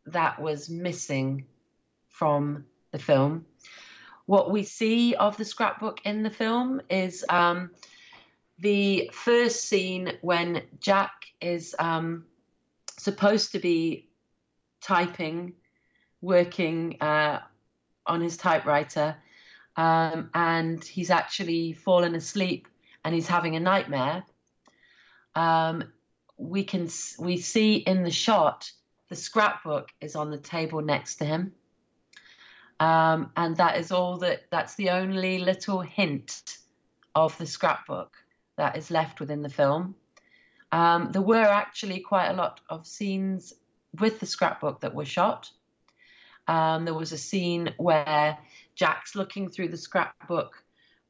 that 0.06 0.40
was 0.40 0.70
missing 0.70 1.46
from 2.08 2.64
the 2.92 2.98
film. 2.98 3.44
What 4.24 4.50
we 4.50 4.62
see 4.62 5.14
of 5.14 5.36
the 5.36 5.44
scrapbook 5.44 6.00
in 6.04 6.22
the 6.22 6.30
film 6.30 6.80
is 6.88 7.24
um, 7.28 7.70
the 8.58 9.10
first 9.12 9.68
scene 9.68 10.12
when 10.22 10.62
Jack 10.80 11.12
is 11.40 11.74
um, 11.78 12.24
supposed 12.98 13.52
to 13.52 13.58
be 13.58 14.05
typing, 14.80 15.54
working 16.20 17.00
uh, 17.00 17.40
on 18.06 18.20
his 18.20 18.36
typewriter, 18.36 19.16
um, 19.76 20.30
and 20.34 20.82
he's 20.82 21.10
actually 21.10 21.72
fallen 21.72 22.14
asleep 22.14 22.68
and 23.04 23.14
he's 23.14 23.26
having 23.26 23.56
a 23.56 23.60
nightmare. 23.60 24.24
Um, 25.34 25.84
we 26.36 26.64
can 26.64 26.88
we 27.18 27.38
see 27.38 27.76
in 27.76 28.02
the 28.02 28.10
shot 28.10 28.70
the 29.08 29.16
scrapbook 29.16 29.88
is 30.00 30.16
on 30.16 30.30
the 30.30 30.38
table 30.38 30.82
next 30.82 31.16
to 31.16 31.24
him 31.24 31.52
um, 32.80 33.30
and 33.36 33.56
that 33.56 33.78
is 33.78 33.90
all 33.90 34.18
that 34.18 34.42
that's 34.50 34.74
the 34.74 34.90
only 34.90 35.38
little 35.38 35.80
hint 35.80 36.58
of 37.14 37.36
the 37.38 37.46
scrapbook 37.46 38.16
that 38.56 38.76
is 38.76 38.90
left 38.90 39.20
within 39.20 39.42
the 39.42 39.48
film 39.48 39.94
um, 40.72 41.10
there 41.12 41.22
were 41.22 41.36
actually 41.36 42.00
quite 42.00 42.28
a 42.28 42.34
lot 42.34 42.60
of 42.68 42.86
scenes 42.86 43.54
with 44.00 44.20
the 44.20 44.26
scrapbook 44.26 44.80
that 44.80 44.94
was 44.94 45.08
shot 45.08 45.50
um, 46.48 46.84
there 46.84 46.94
was 46.94 47.12
a 47.12 47.18
scene 47.18 47.72
where 47.76 48.38
jack's 48.74 49.14
looking 49.14 49.48
through 49.48 49.68
the 49.68 49.76
scrapbook 49.76 50.62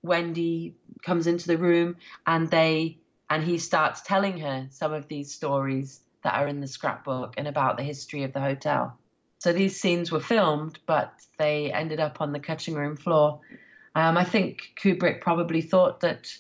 wendy 0.03 0.77
comes 1.03 1.27
into 1.27 1.47
the 1.47 1.59
room 1.59 1.97
and 2.27 2.51
they 2.51 2.99
and 3.29 3.43
he 3.43 3.59
starts 3.59 4.03
telling 4.03 4.39
her 4.39 4.69
some 4.71 4.93
of 4.93 5.09
these 5.09 5.33
stories 5.33 6.01
that 6.23 6.35
are 6.35 6.49
in 6.49 6.61
the 6.61 6.67
scrapbook 6.67 7.35
and 7.37 7.47
about 7.47 7.77
the 7.77 7.83
history 7.83 8.23
of 8.25 8.33
the 8.33 8.41
hotel. 8.41 8.99
So 9.39 9.53
these 9.53 9.79
scenes 9.81 10.11
were 10.11 10.21
filmed, 10.21 10.79
but 10.87 11.13
they 11.39 11.73
ended 11.73 12.01
up 12.01 12.21
on 12.21 12.33
the 12.33 12.41
cutting 12.41 12.75
room 12.75 12.97
floor. 12.97 13.41
Um, 13.95 14.17
I 14.17 14.25
think 14.25 14.73
Kubrick 14.81 15.21
probably 15.21 15.63
thought 15.63 16.01
that, 16.01 16.35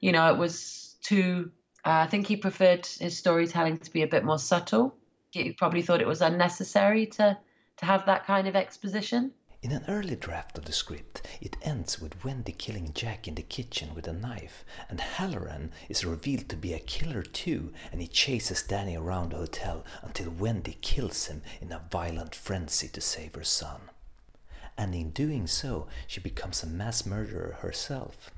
you 0.00 0.12
know, 0.12 0.32
it 0.32 0.38
was 0.38 0.96
too. 1.02 1.50
Uh, 1.84 2.04
I 2.04 2.06
think 2.08 2.26
he 2.26 2.36
preferred 2.36 2.86
his 2.86 3.16
storytelling 3.16 3.78
to 3.78 3.90
be 3.90 4.02
a 4.02 4.06
bit 4.06 4.24
more 4.24 4.38
subtle. 4.38 4.94
He 5.30 5.52
probably 5.52 5.82
thought 5.82 6.00
it 6.00 6.08
was 6.08 6.22
unnecessary 6.22 7.06
to 7.06 7.38
to 7.76 7.86
have 7.86 8.04
that 8.04 8.26
kind 8.26 8.46
of 8.46 8.56
exposition. 8.56 9.32
In 9.62 9.72
an 9.72 9.84
early 9.88 10.16
draft 10.16 10.58
of 10.58 10.64
the 10.64 10.72
script, 10.72 11.26
it 11.40 11.56
ends 11.62 12.00
with 12.00 12.24
Wendy 12.24 12.52
killing 12.52 12.92
Jack 12.94 13.28
in 13.28 13.34
the 13.34 13.42
kitchen 13.42 13.94
with 13.94 14.08
a 14.08 14.12
knife, 14.12 14.64
and 14.88 15.00
Halloran 15.00 15.72
is 15.88 16.04
revealed 16.04 16.48
to 16.48 16.56
be 16.56 16.72
a 16.72 16.78
killer 16.78 17.22
too, 17.22 17.72
and 17.92 18.00
he 18.00 18.08
chases 18.08 18.62
Danny 18.62 18.96
around 18.96 19.30
the 19.30 19.36
hotel 19.36 19.84
until 20.02 20.30
Wendy 20.30 20.78
kills 20.80 21.26
him 21.26 21.42
in 21.60 21.72
a 21.72 21.86
violent 21.90 22.34
frenzy 22.34 22.88
to 22.88 23.00
save 23.00 23.34
her 23.34 23.44
son. 23.44 23.82
And 24.76 24.94
in 24.94 25.10
doing 25.10 25.46
so, 25.46 25.88
she 26.06 26.20
becomes 26.20 26.62
a 26.62 26.66
mass 26.66 27.04
murderer 27.04 27.58
herself. 27.60 28.30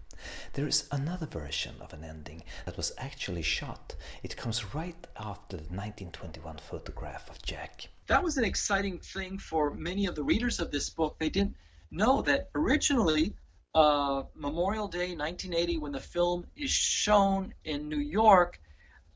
There 0.54 0.66
is 0.66 0.88
another 0.90 1.26
version 1.26 1.74
of 1.80 1.92
an 1.92 2.04
ending 2.04 2.42
that 2.64 2.76
was 2.76 2.92
actually 2.98 3.42
shot. 3.42 3.94
It 4.22 4.36
comes 4.36 4.74
right 4.74 5.06
after 5.16 5.56
the 5.56 5.64
1921 5.64 6.58
photograph 6.58 7.30
of 7.30 7.42
Jack. 7.42 7.88
That 8.06 8.22
was 8.22 8.36
an 8.36 8.44
exciting 8.44 8.98
thing 8.98 9.38
for 9.38 9.72
many 9.74 10.06
of 10.06 10.14
the 10.14 10.22
readers 10.22 10.60
of 10.60 10.70
this 10.70 10.90
book. 10.90 11.18
They 11.18 11.30
didn't 11.30 11.56
know 11.90 12.22
that 12.22 12.50
originally, 12.54 13.34
uh, 13.74 14.24
Memorial 14.34 14.88
Day 14.88 15.14
1980, 15.16 15.78
when 15.78 15.92
the 15.92 16.00
film 16.00 16.46
is 16.56 16.70
shown 16.70 17.54
in 17.64 17.88
New 17.88 18.00
York, 18.00 18.60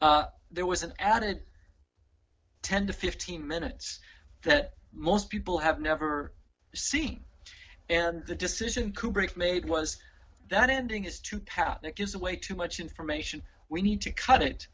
uh, 0.01 0.27
there 0.51 0.67
was 0.67 0.83
an 0.83 0.93
added 0.99 1.43
10 2.63 2.89
to 2.89 2.93
15 2.93 3.47
minutes 3.47 4.01
that 4.43 4.75
most 4.93 5.31
people 5.31 5.59
have 5.59 5.81
never 5.81 6.33
seen. 6.75 7.25
And 7.89 8.27
the 8.27 8.35
decision 8.35 8.93
Kubrick 8.93 9.37
made 9.37 9.69
was 9.69 9.99
that 10.49 10.71
ending 10.71 11.05
is 11.05 11.21
too 11.21 11.41
pat. 11.41 11.81
That 11.83 11.97
gives 11.97 12.15
away 12.15 12.37
too 12.37 12.55
much 12.55 12.81
information. 12.81 13.43
We 13.69 13.83
need 13.83 14.03
to 14.03 14.13
cut 14.13 14.43
it. 14.43 14.69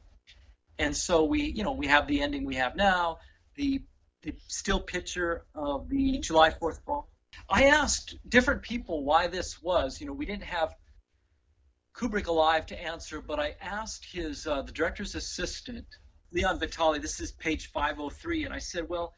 And 0.78 0.96
so 0.96 1.24
we, 1.24 1.42
you 1.42 1.64
know, 1.64 1.72
we 1.72 1.86
have 1.86 2.06
the 2.06 2.22
ending 2.22 2.44
we 2.44 2.56
have 2.56 2.76
now, 2.76 3.18
the 3.54 3.82
the 4.22 4.34
still 4.46 4.80
picture 4.80 5.44
of 5.54 5.88
the 5.88 6.18
July 6.18 6.50
4th 6.50 6.84
ball. 6.84 7.08
I 7.48 7.64
asked 7.64 8.16
different 8.28 8.62
people 8.62 9.04
why 9.04 9.26
this 9.26 9.60
was. 9.60 10.00
You 10.00 10.06
know, 10.06 10.12
we 10.12 10.26
didn't 10.26 10.44
have 10.44 10.74
Kubrick 11.94 12.28
alive 12.28 12.66
to 12.66 12.80
answer, 12.80 13.20
but 13.20 13.40
I 13.40 13.56
asked 13.60 14.04
his 14.12 14.46
uh, 14.46 14.62
the 14.62 14.72
director's 14.72 15.14
assistant, 15.14 15.86
Leon 16.30 16.58
Vitali. 16.58 16.98
This 16.98 17.20
is 17.20 17.32
page 17.32 17.70
503, 17.72 18.44
and 18.44 18.54
I 18.54 18.58
said, 18.58 18.88
well, 18.88 19.12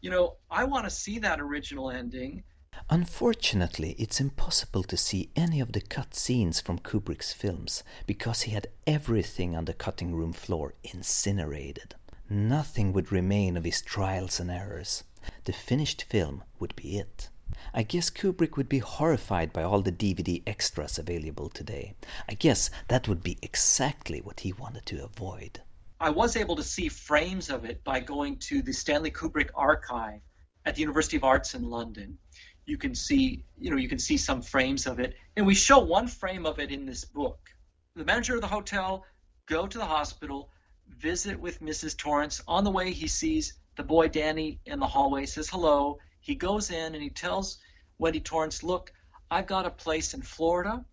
you 0.00 0.10
know, 0.10 0.36
I 0.50 0.64
want 0.64 0.84
to 0.84 0.90
see 0.90 1.18
that 1.20 1.40
original 1.40 1.90
ending. 1.90 2.44
Unfortunately, 2.90 3.96
it's 3.98 4.20
impossible 4.20 4.82
to 4.84 4.96
see 4.96 5.30
any 5.34 5.60
of 5.60 5.72
the 5.72 5.80
cut 5.80 6.14
scenes 6.14 6.60
from 6.60 6.78
Kubrick's 6.78 7.32
films 7.32 7.82
because 8.06 8.42
he 8.42 8.52
had 8.52 8.68
everything 8.86 9.56
on 9.56 9.64
the 9.64 9.74
cutting 9.74 10.14
room 10.14 10.32
floor 10.32 10.74
incinerated. 10.84 11.94
Nothing 12.28 12.92
would 12.92 13.10
remain 13.10 13.56
of 13.56 13.64
his 13.64 13.82
trials 13.82 14.38
and 14.40 14.50
errors. 14.50 15.04
The 15.44 15.52
finished 15.52 16.02
film 16.04 16.44
would 16.58 16.76
be 16.76 16.98
it. 16.98 17.28
I 17.72 17.82
guess 17.82 18.10
Kubrick 18.10 18.56
would 18.56 18.68
be 18.68 18.78
horrified 18.78 19.52
by 19.52 19.62
all 19.62 19.80
the 19.80 19.92
DVD 19.92 20.42
extras 20.46 20.98
available 20.98 21.48
today. 21.48 21.94
I 22.28 22.34
guess 22.34 22.70
that 22.88 23.08
would 23.08 23.22
be 23.22 23.38
exactly 23.42 24.20
what 24.20 24.40
he 24.40 24.52
wanted 24.52 24.86
to 24.86 25.04
avoid. 25.04 25.62
I 26.00 26.10
was 26.10 26.36
able 26.36 26.56
to 26.56 26.62
see 26.62 26.88
frames 26.88 27.48
of 27.48 27.64
it 27.64 27.82
by 27.84 28.00
going 28.00 28.36
to 28.38 28.62
the 28.62 28.72
Stanley 28.72 29.10
Kubrick 29.10 29.50
archive 29.54 30.20
at 30.64 30.74
the 30.74 30.82
University 30.82 31.16
of 31.16 31.24
Arts 31.24 31.54
in 31.54 31.70
London 31.70 32.18
you 32.66 32.76
can 32.76 32.94
see 32.94 33.44
you 33.58 33.70
know 33.70 33.76
you 33.76 33.88
can 33.88 33.98
see 33.98 34.16
some 34.16 34.42
frames 34.42 34.86
of 34.86 35.00
it 35.00 35.14
and 35.36 35.46
we 35.46 35.54
show 35.54 35.78
one 35.78 36.08
frame 36.08 36.44
of 36.46 36.58
it 36.58 36.70
in 36.70 36.84
this 36.84 37.04
book 37.04 37.38
the 37.94 38.04
manager 38.04 38.34
of 38.34 38.40
the 38.42 38.46
hotel 38.46 39.04
go 39.46 39.66
to 39.66 39.78
the 39.78 39.84
hospital, 39.84 40.50
visit 40.88 41.38
with 41.38 41.60
Mrs. 41.60 41.96
Torrance. 41.96 42.42
On 42.46 42.64
the 42.64 42.70
way, 42.70 42.92
he 42.92 43.06
sees 43.06 43.54
the 43.76 43.82
boy 43.82 44.08
Danny 44.08 44.60
in 44.66 44.80
the 44.80 44.86
hallway, 44.86 45.26
says 45.26 45.48
hello. 45.48 45.98
He 46.20 46.34
goes 46.34 46.70
in 46.70 46.94
and 46.94 47.02
he 47.02 47.10
tells 47.10 47.58
Wendy 47.98 48.20
Torrance, 48.20 48.62
Look, 48.62 48.92
I've 49.30 49.46
got 49.46 49.66
a 49.66 49.70
place 49.70 50.14
in 50.14 50.22
Florida. 50.22 50.84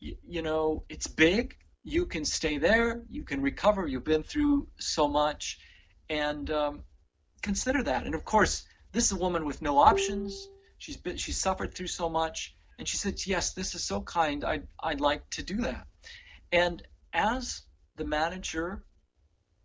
You, 0.00 0.16
you 0.26 0.42
know, 0.42 0.84
it's 0.88 1.06
big. 1.06 1.56
You 1.82 2.06
can 2.06 2.24
stay 2.24 2.58
there. 2.58 3.02
You 3.10 3.22
can 3.22 3.40
recover. 3.40 3.86
You've 3.86 4.04
been 4.04 4.22
through 4.22 4.68
so 4.78 5.08
much. 5.08 5.58
And 6.08 6.50
um, 6.50 6.82
consider 7.42 7.82
that. 7.82 8.04
And 8.04 8.14
of 8.14 8.24
course, 8.24 8.64
this 8.92 9.06
is 9.06 9.12
a 9.12 9.16
woman 9.16 9.44
with 9.46 9.62
no 9.62 9.78
options. 9.78 10.48
She's 10.78 10.96
been, 10.96 11.16
she's 11.16 11.38
suffered 11.38 11.74
through 11.74 11.88
so 11.88 12.08
much. 12.08 12.54
And 12.78 12.86
she 12.86 12.96
said, 12.96 13.24
Yes, 13.26 13.52
this 13.54 13.74
is 13.74 13.82
so 13.84 14.00
kind. 14.02 14.44
I'd, 14.44 14.66
I'd 14.82 15.00
like 15.00 15.28
to 15.30 15.42
do 15.42 15.56
that. 15.62 15.86
And 16.52 16.82
as 17.12 17.62
the 17.96 18.04
manager 18.04 18.84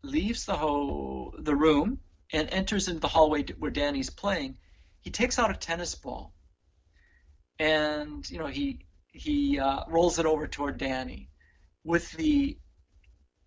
leaves 0.03 0.45
the, 0.45 0.55
ho- 0.55 1.33
the 1.37 1.55
room 1.55 1.99
and 2.31 2.49
enters 2.49 2.87
into 2.87 3.01
the 3.01 3.07
hallway 3.07 3.43
where 3.59 3.71
Danny's 3.71 4.09
playing, 4.09 4.57
he 5.01 5.09
takes 5.09 5.37
out 5.37 5.51
a 5.51 5.55
tennis 5.55 5.95
ball 5.95 6.33
and 7.61 8.27
you 8.29 8.39
know 8.39 8.47
he 8.47 8.79
he 9.13 9.59
uh, 9.59 9.81
rolls 9.87 10.17
it 10.17 10.25
over 10.25 10.47
toward 10.47 10.77
Danny 10.77 11.29
with 11.83 12.11
the 12.13 12.57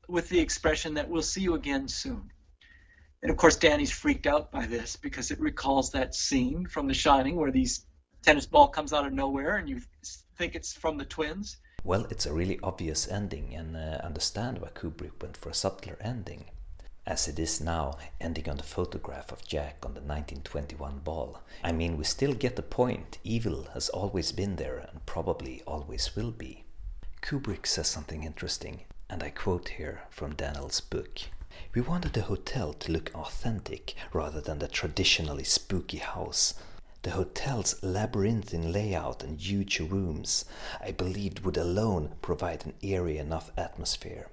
with 0.09 0.29
the 0.29 0.39
expression 0.39 0.95
that 0.95 1.09
we'll 1.09 1.23
see 1.23 1.41
you 1.41 1.55
again 1.55 1.89
soon. 1.89 2.31
And 3.25 3.31
of 3.31 3.37
course, 3.37 3.57
Danny's 3.57 3.91
freaked 3.91 4.27
out 4.27 4.53
by 4.53 4.67
this 4.67 4.95
because 4.95 5.31
it 5.31 5.41
recalls 5.41 5.91
that 5.91 6.15
scene 6.15 6.67
from 6.67 6.87
The 6.87 6.95
Shining 6.95 7.37
where 7.37 7.51
these 7.51 7.87
tennis 8.23 8.47
ball 8.47 8.69
comes 8.69 8.93
out 8.93 9.07
of 9.07 9.13
nowhere 9.13 9.57
and 9.57 9.69
you 9.69 9.81
think 10.37 10.55
it's 10.55 10.75
from 10.75 10.99
the 10.99 11.07
twins. 11.07 11.57
Well, 11.83 12.07
it's 12.11 12.27
a 12.27 12.33
really 12.33 12.61
obvious 12.63 13.09
ending, 13.09 13.55
and 13.55 13.77
uh, 13.77 13.99
understand 14.05 14.59
why 14.59 14.69
Kubrick 14.69 15.21
went 15.21 15.37
for 15.37 15.49
a 15.49 15.55
subtler 15.55 15.97
ending 16.01 16.45
as 17.07 17.29
it 17.29 17.39
is 17.39 17.61
now, 17.61 17.99
ending 18.21 18.49
on 18.49 18.57
the 18.57 18.63
photograph 18.63 19.31
of 19.33 19.47
Jack 19.47 19.77
on 19.83 19.95
the 19.95 20.01
1921 20.01 21.01
ball. 21.01 21.43
I 21.63 21.73
mean, 21.73 21.97
we 21.97 22.05
still 22.05 22.35
get 22.35 22.57
the 22.57 22.63
point. 22.63 23.19
Evil 23.25 23.69
has 23.75 23.89
always 23.89 24.33
been 24.33 24.57
there 24.57 24.79
and 24.91 25.05
probably 25.05 25.63
always 25.67 26.17
will 26.17 26.31
be. 26.31 26.65
Kubrick 27.23 27.67
says 27.67 27.89
something 27.89 28.23
interesting, 28.23 28.85
and 29.09 29.23
I 29.23 29.31
quote 29.31 29.71
here 29.71 30.03
from 30.11 30.35
Daniel's 30.35 30.81
book. 30.81 31.21
We 31.75 31.81
wanted 31.81 32.13
the 32.13 32.23
hotel 32.23 32.73
to 32.73 32.93
look 32.93 33.11
authentic 33.15 33.95
rather 34.13 34.41
than 34.41 34.59
the 34.59 34.69
traditionally 34.69 35.45
spooky 35.45 35.99
house. 35.99 36.55
The 37.03 37.11
hotel's 37.11 37.83
labyrinthine 37.83 38.73
layout 38.73 39.23
and 39.23 39.39
huge 39.39 39.79
rooms, 39.81 40.45
I 40.81 40.93
believed, 40.93 41.41
would 41.41 41.57
alone 41.57 42.15
provide 42.23 42.65
an 42.65 42.75
eerie 42.81 43.19
enough 43.19 43.51
atmosphere. 43.57 44.29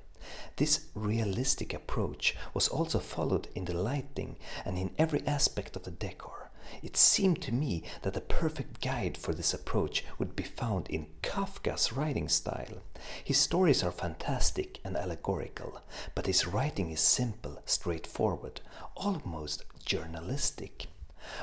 This 0.55 0.85
realistic 0.93 1.73
approach 1.73 2.35
was 2.53 2.67
also 2.67 2.99
followed 2.99 3.47
in 3.55 3.65
the 3.65 3.73
lighting 3.73 4.37
and 4.63 4.77
in 4.77 4.91
every 4.97 5.25
aspect 5.27 5.75
of 5.75 5.83
the 5.83 5.91
decor. 5.91 6.40
It 6.81 6.97
seemed 6.97 7.41
to 7.43 7.53
me 7.53 7.83
that 8.01 8.13
the 8.13 8.21
perfect 8.21 8.81
guide 8.81 9.17
for 9.17 9.33
this 9.33 9.53
approach 9.53 10.03
would 10.17 10.35
be 10.35 10.43
found 10.43 10.89
in 10.89 11.07
Kafka's 11.21 11.93
writing 11.93 12.29
style. 12.29 12.81
His 13.23 13.37
stories 13.37 13.83
are 13.83 13.91
fantastic 13.91 14.79
and 14.83 14.95
allegorical, 14.95 15.81
but 16.15 16.27
his 16.27 16.45
writing 16.45 16.91
is 16.91 16.99
simple, 16.99 17.61
straightforward, 17.65 18.61
almost 18.95 19.65
journalistic. 19.85 20.87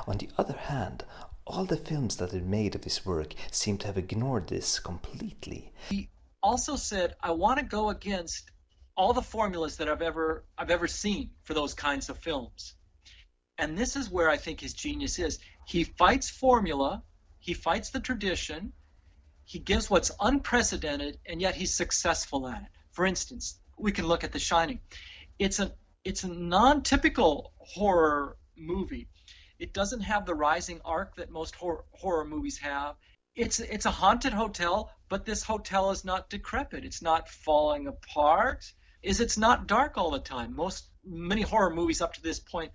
On 0.07 0.19
the 0.19 0.31
other 0.37 0.57
hand, 0.57 1.05
all 1.47 1.65
the 1.65 1.77
films 1.77 2.17
that 2.17 2.35
are 2.35 2.41
made 2.41 2.75
of 2.75 2.85
his 2.85 3.07
work 3.07 3.35
seem 3.51 3.79
to 3.79 3.87
have 3.87 3.99
ignored 3.99 4.49
this 4.49 4.79
completely. 4.79 5.73
He 5.89 6.09
also 6.43 6.77
said, 6.77 7.15
I 7.23 7.31
want 7.31 7.59
to 7.59 7.65
go 7.65 7.91
against 7.91 8.51
all 8.97 9.13
the 9.13 9.23
formulas 9.23 9.77
that 9.77 9.89
I've 9.89 10.03
ever 10.03 10.45
I've 10.59 10.71
ever 10.71 10.89
seen 10.89 11.31
for 11.45 11.55
those 11.55 11.73
kinds 11.73 12.09
of 12.09 12.19
films. 12.19 12.75
And 13.59 13.77
this 13.77 13.97
is 13.97 14.09
where 14.09 14.31
I 14.31 14.37
think 14.37 14.61
his 14.61 14.73
genius 14.73 15.19
is. 15.19 15.41
He 15.67 15.85
fights 15.85 16.31
formula, 16.31 17.03
he 17.41 17.55
fights 17.55 17.91
the 17.91 18.01
tradition, 18.01 18.73
he 19.45 19.59
gives 19.59 19.91
what's 19.91 20.13
unprecedented, 20.21 21.19
and 21.27 21.41
yet 21.41 21.57
he's 21.57 21.75
successful 21.75 22.47
at 22.47 22.63
it. 22.63 22.69
For 22.93 23.05
instance, 23.05 23.59
we 23.77 23.93
can 23.93 24.07
look 24.07 24.23
at 24.23 24.33
The 24.33 24.39
Shining. 24.39 24.81
It's 25.39 25.59
a 25.59 25.73
it's 26.05 26.23
a 26.25 26.29
non-typical 26.29 27.53
horror 27.59 28.37
movie. 28.57 29.09
It 29.59 29.73
doesn't 29.73 30.03
have 30.03 30.25
the 30.25 30.35
rising 30.35 30.81
arc 30.85 31.17
that 31.17 31.31
most 31.31 31.55
horror, 31.57 31.85
horror 31.93 32.25
movies 32.25 32.59
have. 32.59 32.97
It's 33.35 33.59
it's 33.59 33.87
a 33.87 33.91
haunted 33.91 34.33
hotel, 34.33 34.93
but 35.09 35.25
this 35.25 35.43
hotel 35.43 35.91
is 35.91 36.05
not 36.05 36.31
decrepit. 36.31 36.85
It's 36.85 37.03
not 37.03 37.29
falling 37.29 37.87
apart 37.89 38.73
is 39.03 39.21
it's 39.21 39.39
not 39.39 39.67
dark 39.67 39.97
all 39.97 40.11
the 40.11 40.19
time. 40.19 40.55
Most 40.55 40.89
many 41.05 41.43
horror 41.43 41.75
movies 41.75 42.01
up 42.01 42.15
to 42.15 42.23
this 42.23 42.41
point 42.41 42.73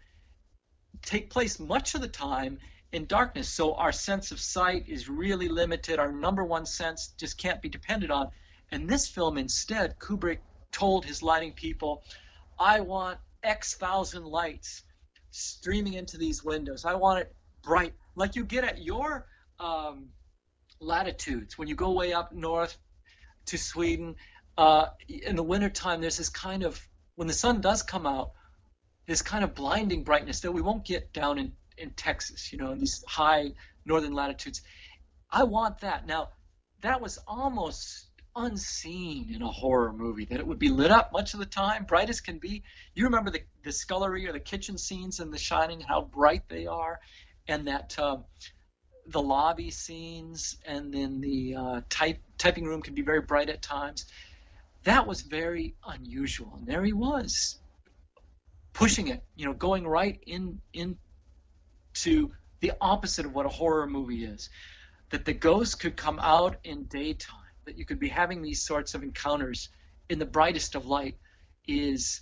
take 1.05 1.29
place 1.29 1.59
much 1.59 1.95
of 1.95 2.01
the 2.01 2.07
time 2.07 2.59
in 2.91 3.05
darkness. 3.05 3.49
So 3.49 3.73
our 3.75 3.91
sense 3.91 4.31
of 4.31 4.39
sight 4.39 4.85
is 4.87 5.09
really 5.09 5.49
limited. 5.49 5.99
Our 5.99 6.11
number 6.11 6.43
one 6.43 6.65
sense 6.65 7.13
just 7.17 7.37
can't 7.37 7.61
be 7.61 7.69
depended 7.69 8.11
on. 8.11 8.29
And 8.71 8.89
this 8.89 9.07
film 9.07 9.37
instead, 9.37 9.99
Kubrick 9.99 10.39
told 10.71 11.05
his 11.05 11.21
lighting 11.21 11.53
people, 11.53 12.03
I 12.57 12.79
want 12.81 13.19
X 13.43 13.75
thousand 13.75 14.25
lights 14.25 14.83
streaming 15.31 15.93
into 15.93 16.17
these 16.17 16.43
windows. 16.43 16.85
I 16.85 16.95
want 16.95 17.19
it 17.19 17.35
bright, 17.63 17.93
like 18.15 18.35
you 18.35 18.43
get 18.45 18.63
at 18.63 18.81
your 18.81 19.25
um, 19.59 20.09
latitudes 20.79 21.57
when 21.57 21.67
you 21.67 21.75
go 21.75 21.91
way 21.91 22.13
up 22.13 22.33
north 22.33 22.77
to 23.47 23.57
Sweden 23.57 24.15
uh, 24.57 24.87
in 25.07 25.35
the 25.35 25.43
wintertime, 25.43 26.01
there's 26.01 26.17
this 26.17 26.29
kind 26.29 26.63
of, 26.63 26.79
when 27.15 27.27
the 27.27 27.33
sun 27.33 27.61
does 27.61 27.81
come 27.81 28.05
out, 28.05 28.31
this 29.05 29.21
kind 29.21 29.43
of 29.43 29.55
blinding 29.55 30.03
brightness 30.03 30.41
that 30.41 30.51
we 30.51 30.61
won't 30.61 30.85
get 30.85 31.13
down 31.13 31.37
in, 31.37 31.51
in 31.77 31.91
Texas, 31.91 32.51
you 32.51 32.57
know, 32.57 32.71
in 32.71 32.79
these 32.79 33.03
high 33.07 33.51
northern 33.85 34.13
latitudes. 34.13 34.61
I 35.29 35.43
want 35.43 35.79
that. 35.79 36.07
Now, 36.07 36.29
that 36.81 37.01
was 37.01 37.19
almost 37.27 38.07
unseen 38.35 39.31
in 39.33 39.41
a 39.41 39.47
horror 39.47 39.93
movie 39.93 40.25
that 40.25 40.39
it 40.39 40.47
would 40.47 40.59
be 40.59 40.69
lit 40.69 40.91
up 40.91 41.11
much 41.11 41.33
of 41.33 41.39
the 41.39 41.45
time, 41.45 41.85
bright 41.85 42.09
as 42.09 42.21
can 42.21 42.39
be. 42.39 42.63
You 42.95 43.05
remember 43.05 43.29
the, 43.29 43.41
the 43.63 43.71
scullery 43.71 44.27
or 44.27 44.31
the 44.31 44.39
kitchen 44.39 44.77
scenes 44.77 45.19
in 45.19 45.31
The 45.31 45.37
Shining, 45.37 45.81
how 45.81 46.01
bright 46.01 46.49
they 46.49 46.65
are, 46.65 46.99
and 47.47 47.67
that 47.67 47.97
um, 47.99 48.23
the 49.07 49.21
lobby 49.21 49.69
scenes 49.69 50.57
and 50.65 50.93
then 50.93 51.21
the 51.21 51.55
uh, 51.55 51.81
type, 51.89 52.19
typing 52.37 52.65
room 52.65 52.81
can 52.81 52.95
be 52.95 53.01
very 53.01 53.21
bright 53.21 53.49
at 53.49 53.61
times 53.61 54.05
that 54.83 55.07
was 55.07 55.21
very 55.21 55.75
unusual. 55.85 56.53
And 56.57 56.67
there 56.67 56.83
he 56.83 56.93
was, 56.93 57.57
pushing 58.73 59.07
it, 59.07 59.23
you 59.35 59.45
know, 59.45 59.53
going 59.53 59.87
right 59.87 60.19
in 60.25 60.59
into 60.73 62.31
the 62.59 62.73
opposite 62.81 63.25
of 63.25 63.33
what 63.33 63.45
a 63.45 63.49
horror 63.49 63.87
movie 63.87 64.25
is. 64.25 64.49
That 65.11 65.25
the 65.25 65.33
ghost 65.33 65.79
could 65.79 65.95
come 65.95 66.19
out 66.19 66.57
in 66.63 66.85
daytime, 66.85 67.39
that 67.65 67.77
you 67.77 67.85
could 67.85 67.99
be 67.99 68.09
having 68.09 68.41
these 68.41 68.63
sorts 68.63 68.95
of 68.95 69.03
encounters 69.03 69.69
in 70.09 70.17
the 70.17 70.25
brightest 70.25 70.75
of 70.75 70.85
light 70.85 71.17
is 71.67 72.21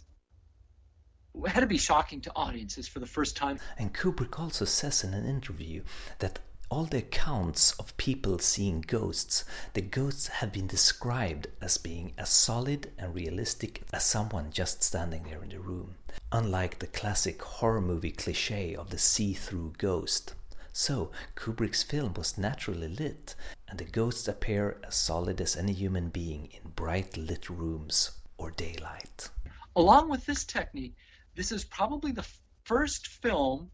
had 1.48 1.62
to 1.62 1.68
be 1.68 1.78
shocking 1.78 2.20
to 2.22 2.32
audiences 2.36 2.88
for 2.88 3.00
the 3.00 3.06
first 3.06 3.38
time. 3.38 3.58
And 3.78 3.94
Kubrick 3.94 4.38
also 4.38 4.66
says 4.66 5.04
in 5.04 5.14
an 5.14 5.26
interview 5.26 5.84
that 6.20 6.40
all 6.72 6.86
the 6.86 7.00
accounts 7.00 7.74
of 7.74 7.98
people 7.98 8.40
seeing 8.40 8.80
ghosts, 8.80 9.44
the 9.74 9.82
ghosts 9.82 10.28
have 10.28 10.54
been 10.54 10.68
described 10.68 11.46
as 11.60 11.78
being 11.78 12.14
as 12.18 12.30
solid 12.30 12.90
and 12.98 13.14
realistic 13.14 13.84
as 13.92 14.06
someone 14.06 14.50
just 14.52 14.82
standing 14.82 15.24
there 15.24 15.44
in 15.44 15.50
the 15.50 15.60
room, 15.60 15.96
unlike 16.32 16.80
the 16.80 16.88
classic 16.88 17.42
horror 17.42 17.82
movie 17.82 18.12
cliche 18.12 18.74
of 18.74 18.90
the 18.90 18.98
see 18.98 19.34
through 19.34 19.74
ghost. 19.80 20.34
So, 20.72 21.12
Kubrick's 21.36 21.84
film 21.84 22.14
was 22.14 22.38
naturally 22.38 22.88
lit, 22.88 23.36
and 23.68 23.78
the 23.78 23.84
ghosts 23.84 24.30
appear 24.30 24.80
as 24.88 24.96
solid 24.96 25.42
as 25.42 25.58
any 25.58 25.74
human 25.74 26.08
being 26.08 26.48
in 26.54 26.72
bright 26.72 27.18
lit 27.18 27.50
rooms 27.50 28.12
or 28.38 28.50
daylight. 28.50 29.30
Along 29.76 30.10
with 30.10 30.26
this 30.26 30.46
technique, 30.46 30.96
this 31.36 31.52
is 31.52 31.66
probably 31.66 32.14
the 32.14 32.28
first 32.64 33.08
film 33.08 33.70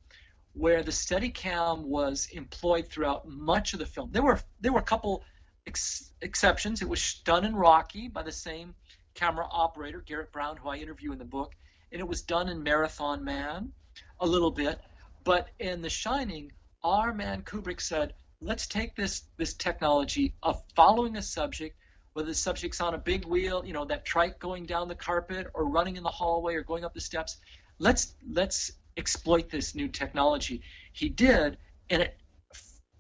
where 0.58 0.82
the 0.82 0.92
Steadicam 0.92 1.84
was 1.84 2.28
employed 2.32 2.88
throughout 2.88 3.28
much 3.28 3.74
of 3.74 3.80
the 3.80 3.86
film. 3.86 4.10
There 4.12 4.24
were 4.24 4.40
there 4.60 4.74
were 4.74 4.80
a 4.80 4.84
couple 4.84 5.24
ex- 5.68 6.12
exceptions. 6.22 6.82
It 6.82 6.90
was 6.90 7.22
done 7.26 7.46
in 7.46 7.56
Rocky 7.56 8.08
by 8.08 8.24
the 8.24 8.32
same 8.32 8.74
camera 9.14 9.48
operator, 9.52 10.02
Garrett 10.02 10.32
Brown, 10.32 10.58
who 10.58 10.70
I 10.70 10.78
interview 10.78 11.12
in 11.12 11.20
the 11.20 11.26
book, 11.26 11.54
and 11.92 12.00
it 12.00 12.08
was 12.08 12.22
done 12.22 12.50
in 12.50 12.64
Marathon 12.64 13.24
Man 13.24 13.72
a 14.20 14.26
little 14.26 14.52
bit. 14.52 14.80
But 15.24 15.50
in 15.60 15.82
The 15.82 15.90
Shining, 15.90 16.52
our 16.84 17.14
man 17.14 17.44
Kubrick 17.44 17.82
said, 17.82 18.14
let's 18.42 18.68
take 18.68 18.96
this 18.96 19.24
this 19.38 19.54
technology 19.54 20.34
of 20.42 20.64
following 20.76 21.18
a 21.18 21.22
subject, 21.22 21.78
whether 22.14 22.28
the 22.28 22.34
subject's 22.34 22.82
on 22.82 22.96
a 22.96 22.98
big 22.98 23.26
wheel, 23.26 23.64
you 23.66 23.74
know, 23.74 23.86
that 23.86 24.06
trike 24.06 24.40
going 24.40 24.66
down 24.66 24.88
the 24.88 24.96
carpet 24.96 25.48
or 25.54 25.66
running 25.66 25.98
in 25.98 26.04
the 26.04 26.10
hallway 26.10 26.56
or 26.56 26.64
going 26.64 26.84
up 26.84 26.94
the 26.94 27.02
steps. 27.02 27.38
Let's 27.80 28.16
let's 28.32 28.72
exploit 28.98 29.50
this 29.50 29.76
new 29.76 29.88
technology. 29.88 30.62
He 30.94 31.10
did, 31.10 31.58
and 31.90 32.02
it 32.02 32.18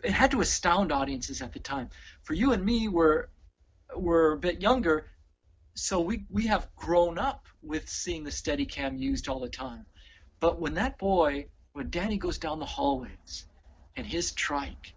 it 0.03 0.11
had 0.11 0.31
to 0.31 0.41
astound 0.41 0.91
audiences 0.91 1.41
at 1.41 1.53
the 1.53 1.59
time. 1.59 1.89
For 2.23 2.33
you 2.33 2.53
and 2.53 2.63
me, 2.63 2.87
we're 2.87 3.27
we're 3.95 4.33
a 4.33 4.37
bit 4.37 4.61
younger. 4.61 5.07
so 5.75 5.99
we 5.99 6.25
we 6.29 6.47
have 6.47 6.73
grown 6.75 7.17
up 7.17 7.45
with 7.61 7.89
seeing 7.89 8.23
the 8.23 8.31
Steadicam 8.31 8.99
used 8.99 9.27
all 9.27 9.39
the 9.39 9.49
time. 9.49 9.85
But 10.39 10.59
when 10.59 10.75
that 10.75 10.97
boy, 10.97 11.47
when 11.73 11.89
Danny 11.89 12.17
goes 12.17 12.37
down 12.37 12.59
the 12.59 12.65
hallways 12.65 13.45
and 13.95 14.05
his 14.05 14.31
trike, 14.31 14.93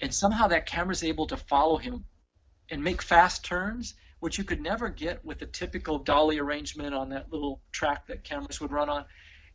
and 0.00 0.14
somehow 0.14 0.48
that 0.48 0.66
camera's 0.66 1.04
able 1.04 1.26
to 1.28 1.36
follow 1.36 1.76
him 1.76 2.04
and 2.70 2.82
make 2.82 3.02
fast 3.02 3.44
turns, 3.44 3.94
which 4.20 4.38
you 4.38 4.44
could 4.44 4.60
never 4.60 4.88
get 4.88 5.24
with 5.24 5.38
the 5.38 5.46
typical 5.46 5.98
dolly 5.98 6.38
arrangement 6.38 6.94
on 6.94 7.08
that 7.10 7.32
little 7.32 7.60
track 7.72 8.06
that 8.06 8.24
cameras 8.24 8.60
would 8.60 8.72
run 8.72 8.88
on, 8.88 9.04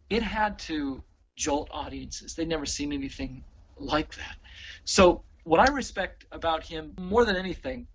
it 0.09 0.23
had 0.23 0.59
to 0.59 1.03
jolt 1.35 1.69
audiences. 1.71 2.35
They'd 2.35 2.47
never 2.47 2.65
seen 2.65 2.93
anything 2.93 3.43
like 3.77 4.15
that. 4.15 4.37
So 4.85 5.23
what 5.43 5.59
I 5.59 5.71
respect 5.71 6.25
about 6.31 6.63
him 6.63 6.93
more 6.99 7.25
than 7.25 7.35
anything 7.35 7.87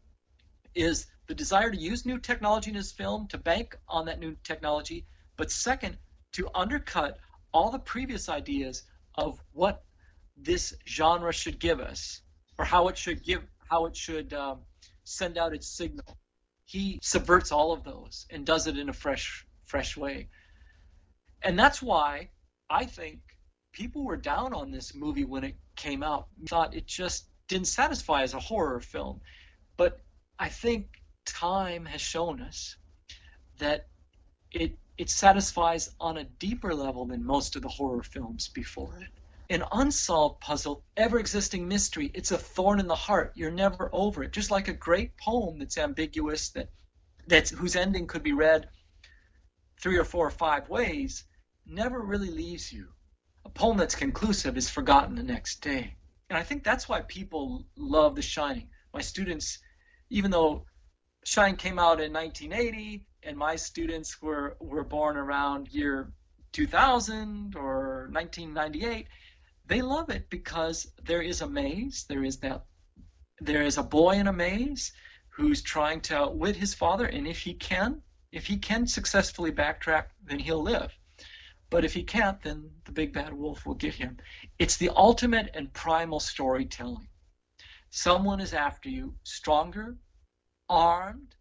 is 0.74 1.06
the 1.26 1.34
desire 1.34 1.70
to 1.70 1.76
use 1.76 2.06
new 2.06 2.18
technology 2.18 2.70
in 2.70 2.76
his 2.76 2.92
film, 2.92 3.26
to 3.28 3.38
bank 3.38 3.76
on 3.88 4.06
that 4.06 4.18
new 4.18 4.36
technology, 4.44 5.06
but 5.36 5.50
second, 5.50 5.96
to 6.32 6.48
undercut 6.54 7.18
all 7.52 7.70
the 7.70 7.78
previous 7.78 8.28
ideas 8.28 8.82
of 9.14 9.40
what 9.52 9.84
this 10.36 10.74
genre 10.86 11.32
should 11.32 11.58
give 11.58 11.80
us, 11.80 12.22
or 12.58 12.64
how 12.64 12.88
it 12.88 12.96
should 12.96 13.22
give, 13.24 13.42
how 13.70 13.86
it 13.86 13.96
should 13.96 14.32
um, 14.32 14.60
send 15.04 15.38
out 15.38 15.54
its 15.54 15.66
signal. 15.66 16.18
He 16.64 16.98
subverts 17.02 17.50
all 17.50 17.72
of 17.72 17.82
those 17.82 18.26
and 18.30 18.44
does 18.44 18.66
it 18.66 18.78
in 18.78 18.88
a 18.88 18.92
fresh, 18.92 19.46
fresh 19.64 19.96
way. 19.96 20.28
And 21.42 21.58
that's 21.58 21.80
why 21.82 22.30
I 22.68 22.84
think 22.84 23.20
people 23.72 24.04
were 24.04 24.16
down 24.16 24.52
on 24.54 24.70
this 24.70 24.94
movie 24.94 25.24
when 25.24 25.44
it 25.44 25.56
came 25.76 26.02
out. 26.02 26.28
Thought 26.48 26.74
it 26.74 26.86
just 26.86 27.26
didn't 27.46 27.68
satisfy 27.68 28.22
as 28.22 28.34
a 28.34 28.40
horror 28.40 28.80
film. 28.80 29.20
But 29.76 30.00
I 30.38 30.48
think 30.48 30.88
time 31.24 31.84
has 31.86 32.00
shown 32.00 32.40
us 32.40 32.76
that 33.58 33.86
it 34.50 34.78
it 34.96 35.10
satisfies 35.10 35.94
on 36.00 36.16
a 36.16 36.24
deeper 36.24 36.74
level 36.74 37.06
than 37.06 37.24
most 37.24 37.54
of 37.54 37.62
the 37.62 37.68
horror 37.68 38.02
films 38.02 38.48
before 38.48 38.98
it. 39.00 39.08
An 39.48 39.62
unsolved 39.70 40.40
puzzle, 40.40 40.82
ever 40.96 41.20
existing 41.20 41.68
mystery, 41.68 42.10
it's 42.14 42.32
a 42.32 42.36
thorn 42.36 42.80
in 42.80 42.88
the 42.88 42.96
heart. 42.96 43.32
You're 43.36 43.52
never 43.52 43.88
over 43.92 44.24
it. 44.24 44.32
Just 44.32 44.50
like 44.50 44.66
a 44.66 44.72
great 44.72 45.16
poem 45.16 45.60
that's 45.60 45.78
ambiguous, 45.78 46.50
that 46.50 46.70
that's 47.28 47.50
whose 47.50 47.76
ending 47.76 48.08
could 48.08 48.24
be 48.24 48.32
read 48.32 48.68
three 49.80 49.96
or 49.96 50.04
four 50.04 50.26
or 50.26 50.32
five 50.32 50.68
ways, 50.68 51.24
never 51.68 52.00
really 52.00 52.30
leaves 52.30 52.72
you. 52.72 52.88
A 53.44 53.50
poem 53.50 53.76
that's 53.76 53.94
conclusive 53.94 54.56
is 54.56 54.68
forgotten 54.68 55.14
the 55.14 55.22
next 55.22 55.60
day. 55.60 55.94
And 56.30 56.38
I 56.38 56.42
think 56.42 56.64
that's 56.64 56.88
why 56.88 57.00
people 57.02 57.66
love 57.76 58.14
The 58.14 58.22
Shining. 58.22 58.68
My 58.92 59.00
students, 59.00 59.58
even 60.10 60.30
though 60.30 60.66
Shine 61.24 61.56
came 61.56 61.78
out 61.78 62.00
in 62.00 62.12
1980, 62.12 63.06
and 63.22 63.36
my 63.36 63.56
students 63.56 64.22
were 64.22 64.56
were 64.60 64.84
born 64.84 65.16
around 65.16 65.68
year 65.68 66.12
2000 66.52 67.54
or 67.56 68.08
1998. 68.12 69.06
They 69.66 69.82
love 69.82 70.08
it 70.08 70.30
because 70.30 70.90
there 71.04 71.20
is 71.20 71.42
a 71.42 71.48
maze. 71.48 72.06
There 72.08 72.24
is 72.24 72.38
that. 72.38 72.64
There 73.40 73.62
is 73.62 73.76
a 73.76 73.82
boy 73.82 74.12
in 74.16 74.26
a 74.26 74.32
maze 74.32 74.92
who's 75.28 75.62
trying 75.62 76.00
to 76.02 76.16
outwit 76.16 76.56
his 76.56 76.74
father, 76.74 77.06
and 77.06 77.26
if 77.26 77.40
he 77.40 77.54
can, 77.54 78.02
if 78.32 78.46
he 78.46 78.56
can 78.56 78.86
successfully 78.86 79.52
backtrack, 79.52 80.06
then 80.24 80.38
he'll 80.38 80.62
live. 80.62 80.97
But 81.70 81.84
if 81.84 81.92
he 81.92 82.02
can't, 82.02 82.40
then 82.42 82.70
the 82.84 82.92
big 82.92 83.12
bad 83.12 83.32
wolf 83.32 83.66
will 83.66 83.74
get 83.74 83.94
him. 83.94 84.18
It's 84.58 84.76
the 84.76 84.90
ultimate 84.90 85.50
and 85.54 85.72
primal 85.72 86.20
storytelling. 86.20 87.08
Someone 87.90 88.40
is 88.40 88.54
after 88.54 88.88
you, 88.88 89.14
stronger, 89.22 89.96
armed 90.68 91.34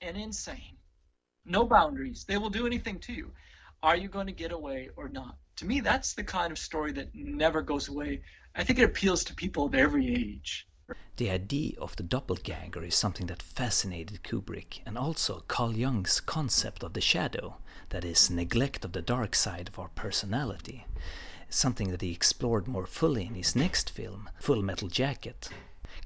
and 0.00 0.16
insane. 0.16 0.78
No 1.44 1.66
boundaries. 1.66 2.24
They 2.24 2.38
will 2.38 2.50
do 2.50 2.66
anything 2.66 2.98
to 3.00 3.12
you. 3.12 3.32
Are 3.82 3.96
you 3.96 4.08
going 4.08 4.26
to 4.26 4.32
get 4.32 4.52
away 4.52 4.90
or 4.96 5.08
not? 5.08 5.36
To 5.56 5.66
me, 5.66 5.80
that's 5.80 6.14
the 6.14 6.24
kind 6.24 6.50
of 6.50 6.58
story 6.58 6.92
that 6.92 7.14
never 7.14 7.62
goes 7.62 7.88
away. 7.88 8.22
I 8.54 8.64
think 8.64 8.78
it 8.78 8.84
appeals 8.84 9.24
to 9.24 9.34
people 9.34 9.66
of 9.66 9.74
every 9.74 10.14
age. 10.14 10.66
The 11.16 11.30
idea 11.30 11.78
of 11.78 11.96
the 11.96 12.02
doppelganger 12.02 12.82
is 12.82 12.94
something 12.94 13.26
that 13.28 13.40
fascinated 13.42 14.22
Kubrick, 14.22 14.80
and 14.84 14.98
also 14.98 15.44
Carl 15.48 15.76
Jung's 15.76 16.20
concept 16.20 16.82
of 16.82 16.92
the 16.92 17.00
shadow, 17.00 17.56
that 17.90 18.04
is, 18.04 18.30
neglect 18.30 18.84
of 18.84 18.92
the 18.92 19.00
dark 19.00 19.34
side 19.34 19.68
of 19.68 19.78
our 19.78 19.88
personality, 19.94 20.86
something 21.48 21.90
that 21.90 22.02
he 22.02 22.12
explored 22.12 22.66
more 22.66 22.86
fully 22.86 23.26
in 23.26 23.34
his 23.34 23.54
next 23.54 23.90
film, 23.90 24.28
Full 24.40 24.62
Metal 24.62 24.88
Jacket. 24.88 25.48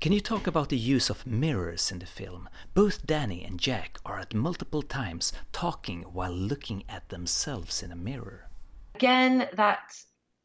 Can 0.01 0.13
you 0.13 0.21
talk 0.21 0.47
about 0.47 0.69
the 0.69 0.77
use 0.77 1.11
of 1.11 1.27
mirrors 1.27 1.91
in 1.91 1.99
the 1.99 2.07
film? 2.07 2.49
Both 2.75 3.07
Danny 3.07 3.43
and 3.43 3.59
Jack 3.59 3.99
are 4.05 4.21
at 4.21 4.35
multiple 4.35 4.83
times 4.83 5.33
talking 5.53 6.03
while 6.03 6.33
looking 6.33 6.85
at 6.89 7.09
themselves 7.09 7.83
in 7.83 7.91
a 7.91 7.97
mirror. 7.97 8.49
Again, 8.95 9.49
that 9.55 9.97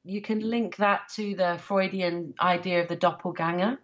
you 0.03 0.21
can 0.21 0.39
link 0.39 0.77
that 0.77 1.09
to 1.15 1.35
the 1.35 1.59
Freudian 1.61 2.33
idea 2.41 2.81
of 2.81 2.87
the 2.87 2.95
doppelganger, 2.95 3.77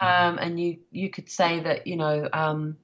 um, 0.00 0.38
and 0.38 0.60
you 0.60 0.78
you 0.90 1.10
could 1.10 1.30
say 1.30 1.60
that 1.60 1.86
you 1.86 1.96
know 1.96 2.28
um, 2.32 2.76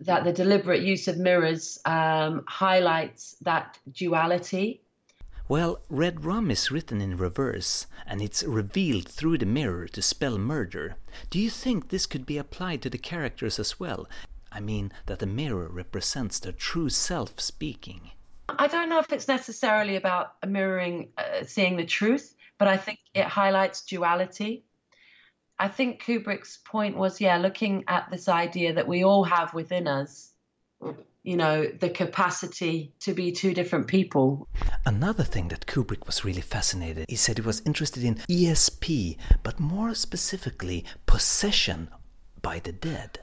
that 0.00 0.24
the 0.24 0.32
deliberate 0.32 0.82
use 0.82 1.08
of 1.08 1.18
mirrors 1.18 1.78
um, 1.84 2.44
highlights 2.46 3.36
that 3.42 3.78
duality 3.90 4.82
well, 5.48 5.82
Red 5.90 6.24
Rum 6.24 6.50
is 6.50 6.70
written 6.70 7.02
in 7.02 7.18
reverse, 7.18 7.86
and 8.06 8.22
it's 8.22 8.42
revealed 8.42 9.06
through 9.06 9.36
the 9.36 9.44
mirror 9.44 9.86
to 9.88 10.00
spell 10.00 10.38
murder. 10.38 10.96
Do 11.28 11.38
you 11.38 11.50
think 11.50 11.88
this 11.88 12.06
could 12.06 12.24
be 12.24 12.38
applied 12.38 12.80
to 12.82 12.88
the 12.88 12.96
characters 12.96 13.58
as 13.58 13.78
well? 13.78 14.08
I 14.50 14.60
mean, 14.60 14.92
that 15.06 15.18
the 15.18 15.26
mirror 15.26 15.68
represents 15.68 16.38
their 16.38 16.52
true 16.52 16.88
self 16.88 17.38
speaking. 17.38 18.12
I 18.48 18.66
don't 18.66 18.88
know 18.88 18.98
if 18.98 19.12
it's 19.12 19.28
necessarily 19.28 19.96
about 19.96 20.36
mirroring, 20.46 21.08
uh, 21.18 21.44
seeing 21.44 21.76
the 21.76 21.84
truth, 21.84 22.34
but 22.56 22.68
I 22.68 22.76
think 22.76 23.00
it 23.12 23.26
highlights 23.26 23.82
duality. 23.82 24.64
I 25.62 25.68
think 25.68 26.02
Kubrick's 26.02 26.58
point 26.64 26.96
was, 26.96 27.20
yeah, 27.20 27.36
looking 27.38 27.84
at 27.86 28.10
this 28.10 28.28
idea 28.28 28.72
that 28.72 28.88
we 28.88 29.04
all 29.04 29.22
have 29.22 29.54
within 29.54 29.86
us 29.86 30.32
you 31.22 31.36
know, 31.36 31.66
the 31.66 31.88
capacity 31.88 32.92
to 32.98 33.14
be 33.14 33.30
two 33.30 33.54
different 33.54 33.86
people. 33.86 34.48
Another 34.84 35.22
thing 35.22 35.46
that 35.48 35.66
Kubrick 35.66 36.04
was 36.04 36.24
really 36.24 36.40
fascinated, 36.40 37.06
he 37.08 37.14
said 37.14 37.38
he 37.38 37.42
was 37.42 37.62
interested 37.64 38.02
in 38.02 38.16
ESP, 38.28 39.16
but 39.44 39.60
more 39.60 39.94
specifically, 39.94 40.84
possession 41.06 41.88
by 42.40 42.58
the 42.58 42.72
dead. 42.72 43.20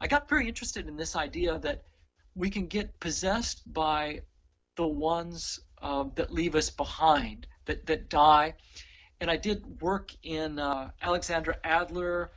I 0.00 0.06
got 0.06 0.28
very 0.28 0.46
interested 0.46 0.86
in 0.86 0.96
this 0.96 1.16
idea 1.16 1.58
that 1.58 1.82
we 2.36 2.50
can 2.50 2.68
get 2.68 3.00
possessed 3.00 3.62
by 3.72 4.20
the 4.76 4.86
ones 4.86 5.58
uh, 5.82 6.04
that 6.14 6.32
leave 6.32 6.54
us 6.54 6.70
behind, 6.70 7.48
that, 7.64 7.84
that 7.86 8.08
die. 8.08 8.54
And 9.20 9.30
I 9.30 9.36
did 9.36 9.80
work 9.82 10.14
in 10.22 10.58
uh, 10.58 10.90
Alexandra 11.00 11.56
Adler, 11.62 12.30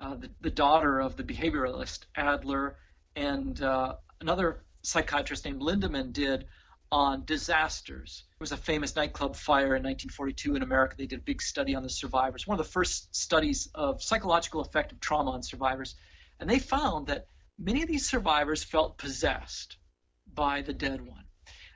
uh, 0.00 0.14
the, 0.14 0.30
the 0.40 0.50
daughter 0.50 1.00
of 1.00 1.16
the 1.16 1.22
behavioralist 1.22 2.04
Adler, 2.16 2.76
and 3.14 3.60
uh, 3.62 3.96
another 4.20 4.62
psychiatrist 4.82 5.44
named 5.44 5.60
Lindemann 5.60 6.12
did 6.12 6.46
on 6.92 7.24
disasters. 7.24 8.24
It 8.32 8.40
was 8.40 8.52
a 8.52 8.56
famous 8.56 8.96
nightclub 8.96 9.36
fire 9.36 9.76
in 9.76 9.82
1942 9.82 10.56
in 10.56 10.62
America. 10.62 10.96
They 10.96 11.06
did 11.06 11.20
a 11.20 11.22
big 11.22 11.42
study 11.42 11.74
on 11.74 11.82
the 11.82 11.90
survivors, 11.90 12.46
one 12.46 12.58
of 12.58 12.66
the 12.66 12.72
first 12.72 13.14
studies 13.14 13.68
of 13.74 14.02
psychological 14.02 14.60
effect 14.60 14.92
of 14.92 15.00
trauma 15.00 15.32
on 15.32 15.42
survivors. 15.42 15.94
And 16.40 16.48
they 16.48 16.58
found 16.58 17.08
that 17.08 17.26
many 17.58 17.82
of 17.82 17.88
these 17.88 18.08
survivors 18.08 18.64
felt 18.64 18.98
possessed 18.98 19.76
by 20.32 20.62
the 20.62 20.72
dead 20.72 21.00
one. 21.06 21.24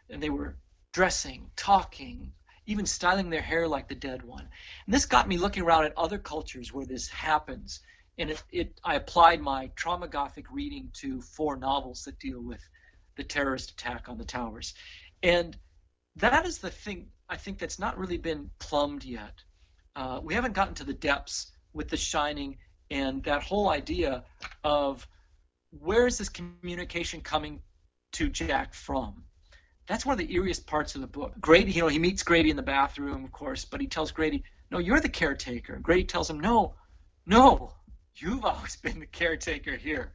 And 0.08 0.22
they 0.22 0.30
were 0.30 0.56
dressing, 0.92 1.50
talking, 1.54 2.32
even 2.66 2.86
styling 2.86 3.30
their 3.30 3.42
hair 3.42 3.68
like 3.68 3.88
the 3.88 3.94
dead 3.94 4.22
one. 4.22 4.48
And 4.86 4.94
this 4.94 5.06
got 5.06 5.28
me 5.28 5.36
looking 5.36 5.62
around 5.62 5.84
at 5.84 5.96
other 5.96 6.18
cultures 6.18 6.72
where 6.72 6.86
this 6.86 7.08
happens 7.08 7.80
and 8.18 8.30
it, 8.30 8.42
it 8.50 8.80
I 8.84 8.94
applied 8.94 9.40
my 9.40 9.70
trauma 9.76 10.08
gothic 10.08 10.46
reading 10.50 10.90
to 10.94 11.20
four 11.20 11.56
novels 11.56 12.04
that 12.04 12.18
deal 12.18 12.40
with 12.40 12.60
the 13.16 13.24
terrorist 13.24 13.72
attack 13.72 14.08
on 14.08 14.18
the 14.18 14.24
towers, 14.24 14.74
and 15.22 15.56
that 16.16 16.46
is 16.46 16.58
the 16.58 16.70
thing 16.70 17.08
I 17.28 17.36
think 17.36 17.58
that's 17.58 17.78
not 17.78 17.98
really 17.98 18.18
been 18.18 18.50
plumbed 18.58 19.04
yet. 19.04 19.34
Uh, 19.96 20.20
we 20.22 20.34
haven't 20.34 20.54
gotten 20.54 20.74
to 20.74 20.84
the 20.84 20.94
depths 20.94 21.50
with 21.72 21.88
The 21.88 21.96
Shining 21.96 22.58
and 22.90 23.22
that 23.24 23.42
whole 23.42 23.68
idea 23.68 24.24
of 24.62 25.06
where 25.70 26.06
is 26.06 26.18
this 26.18 26.28
communication 26.28 27.20
coming 27.20 27.60
to 28.12 28.28
Jack 28.28 28.74
from? 28.74 29.24
That's 29.86 30.06
one 30.06 30.18
of 30.18 30.26
the 30.26 30.34
eeriest 30.34 30.66
parts 30.66 30.94
of 30.94 31.00
the 31.00 31.06
book. 31.06 31.34
Grady, 31.40 31.72
you 31.72 31.82
know, 31.82 31.88
he 31.88 31.98
meets 31.98 32.22
Grady 32.22 32.50
in 32.50 32.56
the 32.56 32.62
bathroom, 32.62 33.24
of 33.24 33.32
course, 33.32 33.64
but 33.64 33.80
he 33.80 33.86
tells 33.86 34.12
Grady, 34.12 34.44
"No, 34.70 34.78
you're 34.78 35.00
the 35.00 35.08
caretaker." 35.08 35.78
Grady 35.78 36.04
tells 36.04 36.30
him, 36.30 36.40
"No, 36.40 36.74
no, 37.26 37.74
You've 38.16 38.44
always 38.44 38.76
been 38.82 39.00
the 39.00 39.06
caretaker 39.06 39.76
here. 39.76 40.12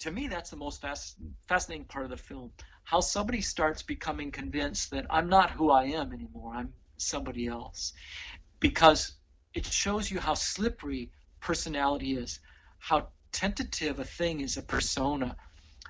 To 0.00 0.10
me, 0.10 0.28
that's 0.28 0.50
the 0.50 0.56
most 0.56 0.84
fascinating 1.48 1.86
part 1.86 2.04
of 2.04 2.10
the 2.10 2.16
film. 2.16 2.52
How 2.82 3.00
somebody 3.00 3.40
starts 3.40 3.82
becoming 3.82 4.30
convinced 4.30 4.90
that 4.90 5.06
I'm 5.10 5.28
not 5.28 5.50
who 5.50 5.70
I 5.70 5.84
am 5.84 6.12
anymore, 6.12 6.54
I'm 6.54 6.72
somebody 6.96 7.46
else. 7.46 7.92
Because 8.60 9.12
it 9.54 9.64
shows 9.66 10.10
you 10.10 10.20
how 10.20 10.34
slippery 10.34 11.10
personality 11.40 12.16
is, 12.16 12.40
how 12.78 13.08
tentative 13.32 13.98
a 13.98 14.04
thing 14.04 14.40
is 14.40 14.56
a 14.56 14.62
persona. 14.62 15.36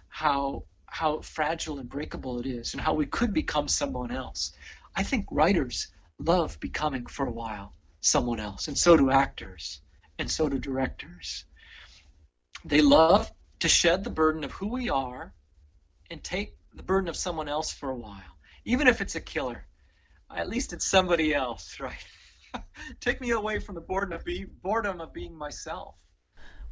how 0.09 0.65
how 0.95 1.21
fragile 1.21 1.81
and 1.81 1.89
breakable 1.89 2.39
it 2.39 2.47
is 2.47 2.73
and 2.73 2.81
how 2.81 2.95
we 2.95 3.05
could 3.05 3.35
become 3.35 3.67
someone 3.67 4.13
else. 4.13 4.53
I 4.95 5.03
think 5.03 5.27
writers 5.29 5.89
love 6.21 6.61
becoming 6.61 7.07
for 7.07 7.27
a 7.27 7.33
while 7.33 7.75
someone 8.01 8.39
else, 8.39 8.69
and 8.69 8.79
so 8.79 8.97
do 8.97 9.11
actors, 9.11 9.81
and 10.21 10.31
so 10.31 10.49
do 10.49 10.57
directors. 10.57 11.47
They 12.65 12.81
love 12.81 13.33
to 13.59 13.69
shed 13.69 14.05
the 14.05 14.11
burden 14.11 14.45
of 14.45 14.53
who 14.53 14.69
we 14.69 14.89
are 14.89 15.35
and 16.13 16.23
take 16.23 16.55
the 16.73 16.85
burden 16.85 17.09
of 17.09 17.17
someone 17.17 17.49
else 17.49 17.73
for 17.73 17.91
a 17.91 17.97
while, 17.97 18.39
even 18.65 18.87
if 18.87 19.01
it's 19.01 19.17
a 19.17 19.21
killer. 19.21 19.67
At 20.31 20.49
least 20.49 20.73
it's 20.73 20.87
somebody 20.87 21.35
else, 21.35 21.81
right? 21.81 22.07
take 23.01 23.21
me 23.21 23.31
away 23.31 23.59
from 23.59 23.75
the 23.75 23.81
boredom 23.81 24.13
of, 24.13 24.25
being, 24.25 24.49
boredom 24.63 25.01
of 25.01 25.13
being 25.13 25.37
myself. 25.37 25.97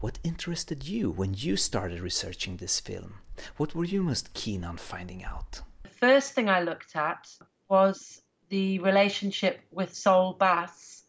What 0.03 0.18
interested 0.24 0.88
you 0.88 1.12
when 1.12 1.32
you 1.34 1.57
started 1.57 2.00
researching 2.00 2.57
this 2.57 2.80
film? 2.80 3.18
What 3.57 3.72
were 3.72 3.84
you 3.84 4.03
most 4.03 4.34
keen 4.34 4.64
on 4.64 4.76
finding 4.76 5.22
out? 5.22 5.62
The 5.84 5.90
first 5.90 6.32
thing 6.32 6.48
I 6.48 6.61
looked 6.62 6.96
at 6.96 7.28
was 7.68 8.20
the 8.48 8.80
relationship 8.80 9.61
with 9.70 9.94
Saul 9.94 10.32
Bass 10.32 11.05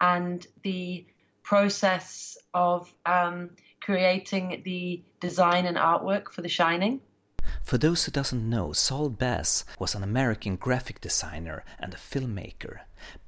and 0.00 0.46
the 0.62 1.04
process 1.42 2.38
of 2.54 2.90
um, 3.04 3.50
creating 3.82 4.62
the 4.64 5.02
design 5.20 5.66
and 5.66 5.76
artwork 5.76 6.30
for 6.30 6.40
The 6.40 6.48
Shining. 6.48 7.02
For 7.62 7.78
those 7.78 8.04
who 8.04 8.10
doesn't 8.12 8.48
know, 8.48 8.72
Saul 8.72 9.10
Bass 9.10 9.64
was 9.78 9.94
an 9.94 10.02
American 10.02 10.56
graphic 10.56 11.00
designer 11.00 11.64
and 11.78 11.94
a 11.94 11.96
filmmaker, 11.96 12.80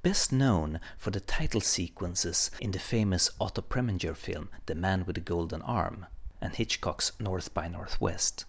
best 0.02 0.32
known 0.32 0.80
for 0.98 1.10
the 1.10 1.20
title 1.20 1.60
sequences 1.60 2.50
in 2.60 2.72
the 2.72 2.78
famous 2.78 3.30
Otto 3.40 3.62
Preminger 3.62 4.16
film 4.16 4.48
The 4.66 4.74
Man 4.74 5.04
with 5.06 5.14
the 5.14 5.20
Golden 5.20 5.62
Arm 5.62 6.06
and 6.40 6.54
Hitchcock's 6.54 7.12
North 7.20 7.54
by 7.54 7.68
Northwest. 7.68 8.44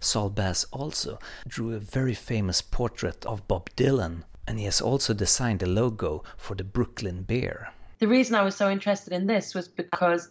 Saul 0.00 0.30
Bass 0.30 0.64
also 0.70 1.18
drew 1.46 1.74
a 1.74 1.80
very 1.80 2.14
famous 2.14 2.62
portrait 2.62 3.24
of 3.26 3.46
Bob 3.48 3.70
Dylan, 3.76 4.22
and 4.46 4.58
he 4.58 4.64
has 4.64 4.80
also 4.80 5.14
designed 5.14 5.60
the 5.60 5.66
logo 5.66 6.24
for 6.36 6.54
the 6.54 6.64
Brooklyn 6.64 7.22
Bear. 7.22 7.72
The 7.98 8.08
reason 8.08 8.34
I 8.34 8.42
was 8.42 8.56
so 8.56 8.70
interested 8.70 9.12
in 9.12 9.26
this 9.26 9.54
was 9.54 9.68
because 9.68 10.28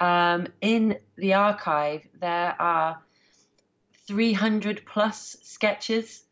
um, 0.00 0.46
in 0.60 0.98
the 1.16 1.34
archive 1.34 2.06
there 2.20 2.54
are 2.58 2.98
300 4.06 4.84
plus 4.86 5.36
sketches 5.42 6.24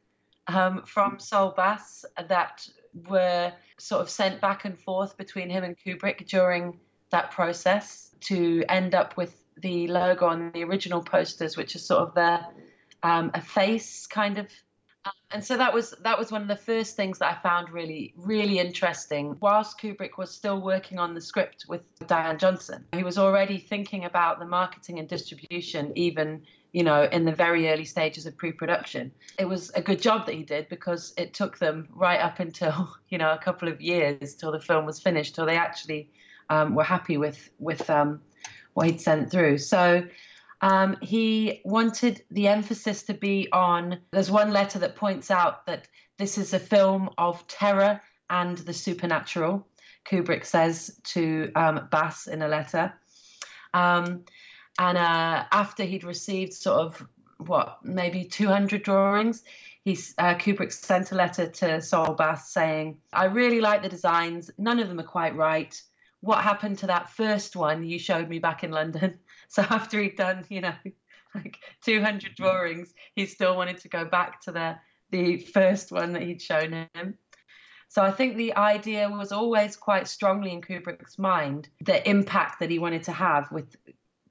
um, 0.46 0.82
from 0.84 1.18
Saul 1.18 1.54
Bass 1.56 2.04
that 2.28 2.68
were 3.08 3.52
sort 3.78 4.02
of 4.02 4.10
sent 4.10 4.40
back 4.40 4.64
and 4.64 4.78
forth 4.78 5.16
between 5.16 5.48
him 5.48 5.64
and 5.64 5.76
Kubrick 5.78 6.26
during 6.26 6.78
that 7.10 7.30
process 7.30 8.14
to 8.20 8.64
end 8.68 8.94
up 8.94 9.16
with 9.16 9.36
the 9.56 9.86
logo 9.88 10.26
on 10.26 10.50
the 10.52 10.64
original 10.64 11.02
posters, 11.02 11.56
which 11.56 11.74
is 11.74 11.84
sort 11.84 12.08
of 12.08 12.14
their 12.14 12.46
um, 13.02 13.30
a 13.34 13.40
face 13.40 14.06
kind 14.06 14.38
of. 14.38 14.46
Um, 15.04 15.12
and 15.32 15.44
so 15.44 15.56
that 15.56 15.74
was 15.74 15.94
that 16.02 16.18
was 16.18 16.30
one 16.30 16.42
of 16.42 16.48
the 16.48 16.56
first 16.56 16.94
things 16.96 17.18
that 17.18 17.36
I 17.36 17.42
found 17.42 17.70
really 17.70 18.14
really 18.16 18.58
interesting. 18.58 19.36
Whilst 19.40 19.80
Kubrick 19.80 20.16
was 20.16 20.30
still 20.30 20.60
working 20.60 20.98
on 20.98 21.14
the 21.14 21.20
script 21.20 21.66
with 21.68 21.82
Diane 22.06 22.38
Johnson, 22.38 22.84
he 22.92 23.02
was 23.02 23.18
already 23.18 23.58
thinking 23.58 24.04
about 24.04 24.38
the 24.38 24.46
marketing 24.46 24.98
and 24.98 25.08
distribution 25.08 25.92
even 25.96 26.42
you 26.72 26.82
know, 26.82 27.04
in 27.04 27.24
the 27.24 27.32
very 27.32 27.68
early 27.68 27.84
stages 27.84 28.26
of 28.26 28.36
pre-production. 28.36 29.12
It 29.38 29.44
was 29.44 29.70
a 29.70 29.82
good 29.82 30.00
job 30.00 30.26
that 30.26 30.34
he 30.34 30.42
did 30.42 30.68
because 30.68 31.12
it 31.18 31.34
took 31.34 31.58
them 31.58 31.88
right 31.92 32.20
up 32.20 32.40
until, 32.40 32.94
you 33.08 33.18
know, 33.18 33.32
a 33.32 33.38
couple 33.38 33.68
of 33.68 33.80
years 33.80 34.34
till 34.34 34.52
the 34.52 34.60
film 34.60 34.86
was 34.86 34.98
finished, 35.00 35.34
till 35.34 35.46
they 35.46 35.56
actually 35.56 36.10
um, 36.48 36.74
were 36.74 36.84
happy 36.84 37.16
with 37.16 37.50
with 37.58 37.88
um, 37.88 38.20
what 38.74 38.86
he'd 38.86 39.00
sent 39.00 39.30
through. 39.30 39.58
So 39.58 40.04
um, 40.62 40.96
he 41.02 41.60
wanted 41.64 42.22
the 42.30 42.48
emphasis 42.48 43.02
to 43.04 43.14
be 43.14 43.48
on. 43.52 43.98
There's 44.12 44.30
one 44.30 44.52
letter 44.52 44.78
that 44.78 44.96
points 44.96 45.30
out 45.30 45.66
that 45.66 45.88
this 46.18 46.38
is 46.38 46.54
a 46.54 46.58
film 46.58 47.10
of 47.18 47.46
terror 47.48 48.00
and 48.30 48.56
the 48.58 48.72
supernatural. 48.72 49.66
Kubrick 50.06 50.44
says 50.44 50.98
to 51.04 51.52
um, 51.54 51.88
Bass 51.90 52.26
in 52.26 52.42
a 52.42 52.48
letter. 52.48 52.92
Um, 53.74 54.24
and 54.78 54.98
uh, 54.98 55.44
after 55.50 55.84
he'd 55.84 56.04
received 56.04 56.54
sort 56.54 56.80
of 56.80 57.06
what 57.38 57.78
maybe 57.84 58.24
200 58.24 58.82
drawings, 58.82 59.42
he 59.84 59.98
uh, 60.18 60.34
Kubrick 60.34 60.72
sent 60.72 61.12
a 61.12 61.16
letter 61.16 61.48
to 61.48 61.82
Saul 61.82 62.14
Bass 62.14 62.52
saying, 62.52 62.98
"I 63.12 63.24
really 63.24 63.60
like 63.60 63.82
the 63.82 63.88
designs. 63.88 64.50
None 64.56 64.78
of 64.78 64.88
them 64.88 65.00
are 65.00 65.04
quite 65.04 65.34
right. 65.34 65.80
What 66.20 66.44
happened 66.44 66.78
to 66.78 66.86
that 66.86 67.10
first 67.10 67.56
one 67.56 67.82
you 67.84 67.98
showed 67.98 68.28
me 68.28 68.38
back 68.38 68.64
in 68.64 68.70
London?" 68.70 69.18
So 69.48 69.60
after 69.68 70.00
he'd 70.00 70.16
done, 70.16 70.46
you 70.48 70.62
know, 70.62 70.72
like 71.34 71.58
200 71.82 72.34
drawings, 72.34 72.94
he 73.14 73.26
still 73.26 73.54
wanted 73.54 73.76
to 73.80 73.88
go 73.88 74.06
back 74.06 74.40
to 74.42 74.52
the 74.52 74.76
the 75.10 75.36
first 75.36 75.92
one 75.92 76.14
that 76.14 76.22
he'd 76.22 76.40
shown 76.40 76.88
him. 76.94 77.18
So 77.88 78.00
I 78.00 78.10
think 78.10 78.36
the 78.36 78.56
idea 78.56 79.10
was 79.10 79.30
always 79.30 79.76
quite 79.76 80.08
strongly 80.08 80.52
in 80.52 80.62
Kubrick's 80.62 81.18
mind 81.18 81.68
the 81.82 82.08
impact 82.08 82.60
that 82.60 82.70
he 82.70 82.78
wanted 82.78 83.02
to 83.02 83.12
have 83.12 83.52
with 83.52 83.76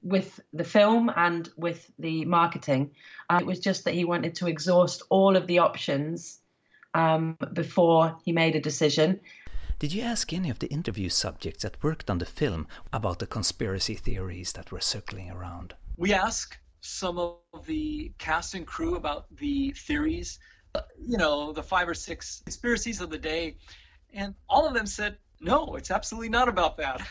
with 0.02 0.40
the 0.52 0.64
film 0.64 1.10
and 1.14 1.48
with 1.56 1.90
the 1.98 2.24
marketing. 2.24 2.90
Uh, 3.30 3.38
it 3.40 3.46
was 3.46 3.60
just 3.60 3.84
that 3.84 3.94
he 3.94 4.04
wanted 4.04 4.34
to 4.36 4.48
exhaust 4.48 5.02
all 5.08 5.36
of 5.36 5.46
the 5.46 5.58
options 5.58 6.40
um, 6.94 7.38
before 7.52 8.16
he 8.24 8.32
made 8.32 8.56
a 8.56 8.60
decision. 8.60 9.20
Did 9.78 9.92
you 9.92 10.02
ask 10.02 10.32
any 10.32 10.50
of 10.50 10.60
the 10.60 10.68
interview 10.68 11.08
subjects 11.08 11.62
that 11.62 11.82
worked 11.82 12.08
on 12.08 12.18
the 12.18 12.26
film 12.26 12.68
about 12.92 13.18
the 13.18 13.26
conspiracy 13.26 13.94
theories 13.94 14.52
that 14.52 14.70
were 14.70 14.80
circling 14.80 15.30
around? 15.30 15.74
We 15.96 16.12
asked 16.12 16.58
some 16.80 17.18
of 17.18 17.66
the 17.66 18.12
cast 18.18 18.54
and 18.54 18.66
crew 18.66 18.96
about 18.96 19.26
the 19.36 19.72
theories, 19.72 20.38
you 21.00 21.18
know, 21.18 21.52
the 21.52 21.62
five 21.62 21.88
or 21.88 21.94
six 21.94 22.42
conspiracies 22.44 23.00
of 23.00 23.10
the 23.10 23.18
day, 23.18 23.56
and 24.12 24.34
all 24.48 24.66
of 24.66 24.74
them 24.74 24.86
said, 24.86 25.16
no, 25.40 25.74
it's 25.74 25.90
absolutely 25.90 26.28
not 26.28 26.48
about 26.48 26.76
that. 26.76 27.02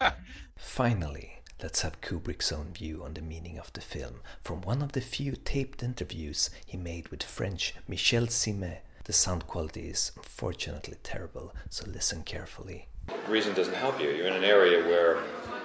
Finally, 0.56 1.35
Let's 1.62 1.80
have 1.80 2.02
Kubrick's 2.02 2.52
own 2.52 2.74
view 2.74 3.02
on 3.02 3.14
the 3.14 3.22
meaning 3.22 3.58
of 3.58 3.72
the 3.72 3.80
film 3.80 4.16
from 4.42 4.60
one 4.60 4.82
of 4.82 4.92
the 4.92 5.00
few 5.00 5.32
taped 5.32 5.82
interviews 5.82 6.50
he 6.66 6.76
made 6.76 7.08
with 7.08 7.22
French 7.22 7.74
Michel 7.88 8.24
Ciment. 8.26 8.80
The 9.04 9.14
sound 9.14 9.46
quality 9.46 9.88
is 9.88 10.12
unfortunately 10.16 10.98
terrible, 11.02 11.54
so 11.70 11.86
listen 11.86 12.24
carefully. 12.24 12.88
Reason 13.26 13.54
doesn't 13.54 13.74
help 13.74 13.98
you. 13.98 14.10
You're 14.10 14.26
in 14.26 14.34
an 14.34 14.44
area 14.44 14.84
where, 14.86 15.22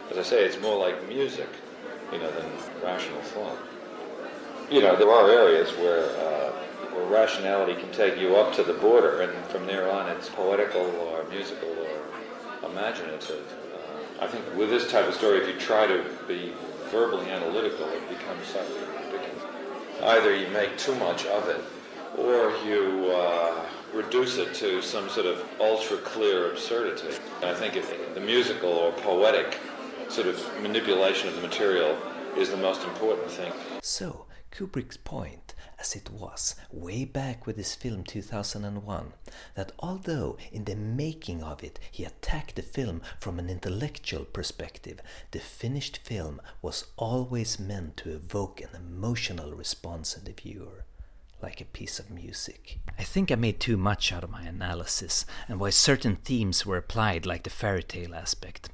as 0.10 0.18
I 0.18 0.24
say, 0.24 0.46
it's 0.46 0.62
more 0.62 0.78
like 0.78 1.06
music, 1.10 1.50
you 2.14 2.20
know, 2.20 2.32
than 2.32 2.50
rational 2.82 3.22
thought. 3.22 3.58
You 4.72 4.82
know, 4.82 4.96
there 4.96 5.12
are 5.12 5.30
areas 5.30 5.72
where 5.72 6.06
uh, 6.06 6.52
where 6.94 7.06
rationality 7.06 7.74
can 7.74 7.92
take 7.92 8.18
you 8.18 8.38
up 8.38 8.54
to 8.56 8.64
the 8.64 8.74
border, 8.74 9.22
and 9.22 9.46
from 9.48 9.68
there 9.68 9.92
on, 9.92 10.08
it's 10.10 10.30
poetical 10.30 10.86
or 10.86 11.26
musical 11.26 11.70
or 11.70 12.70
imaginative. 12.70 13.44
I 14.22 14.28
think 14.28 14.46
with 14.56 14.70
this 14.70 14.90
type 14.92 15.08
of 15.08 15.16
story, 15.16 15.40
if 15.40 15.48
you 15.48 15.60
try 15.60 15.88
to 15.88 16.06
be 16.28 16.54
verbally 16.92 17.28
analytical, 17.32 17.90
it 17.90 18.08
becomes 18.08 18.46
slightly 18.46 18.80
ridiculous. 18.80 19.44
Either 20.04 20.36
you 20.36 20.48
make 20.50 20.78
too 20.78 20.94
much 20.96 21.26
of 21.26 21.50
it, 21.50 21.60
or 22.20 22.56
you 22.64 23.12
uh, 23.12 23.66
reduce 23.92 24.38
it 24.38 24.54
to 24.56 24.80
some 24.84 25.10
sort 25.10 25.26
of 25.26 25.44
ultra 25.60 25.98
clear 25.98 26.52
absurdity. 26.52 27.18
And 27.42 27.50
I 27.50 27.56
think 27.56 27.84
the 28.14 28.20
musical 28.20 28.70
or 28.70 28.92
poetic 28.92 29.58
sort 30.08 30.28
of 30.28 30.40
manipulation 30.62 31.28
of 31.28 31.36
the 31.36 31.42
material 31.42 31.98
is 32.38 32.52
the 32.52 32.58
most 32.58 32.84
important 32.84 33.32
thing. 33.32 33.52
So, 33.82 34.26
Kubrick's 34.52 34.98
point 34.98 35.54
as 35.80 35.96
it 35.96 36.10
was 36.12 36.56
way 36.72 37.06
back 37.06 37.48
with 37.48 37.58
his 37.58 37.74
film 37.74 38.04
2001 38.04 39.14
that 39.56 39.72
although 39.80 40.38
in 40.52 40.66
the 40.66 40.76
making 40.76 41.42
of 41.42 41.64
it 41.64 41.80
he 41.90 42.04
attacked 42.04 42.56
the 42.56 42.62
film 42.62 43.02
from 43.20 43.40
an 43.40 43.50
intellectual 43.50 44.26
perspective, 44.26 45.00
the 45.32 45.40
finished 45.40 46.00
film 46.04 46.42
was 46.62 46.86
always 46.98 47.60
meant 47.60 47.98
to 47.98 48.12
evoke 48.12 48.62
an 48.62 48.70
emotional 48.76 49.54
response 49.54 50.16
in 50.16 50.26
the 50.26 50.34
viewer 50.34 50.86
like 51.42 51.60
a 51.60 51.66
piece 51.66 51.98
of 51.98 52.12
music. 52.12 52.78
I 53.00 53.04
think 53.04 53.32
I 53.32 53.36
made 53.36 53.60
too 53.60 53.78
much 53.78 54.12
out 54.12 54.24
of 54.24 54.30
my 54.30 54.44
analysis 54.44 55.26
and 55.48 55.60
why 55.60 55.72
certain 55.72 56.18
themes 56.18 56.66
were 56.66 56.78
applied, 56.78 57.26
like 57.26 57.44
the 57.44 57.50
fairy 57.50 57.82
tale 57.82 58.14
aspect. 58.14 58.70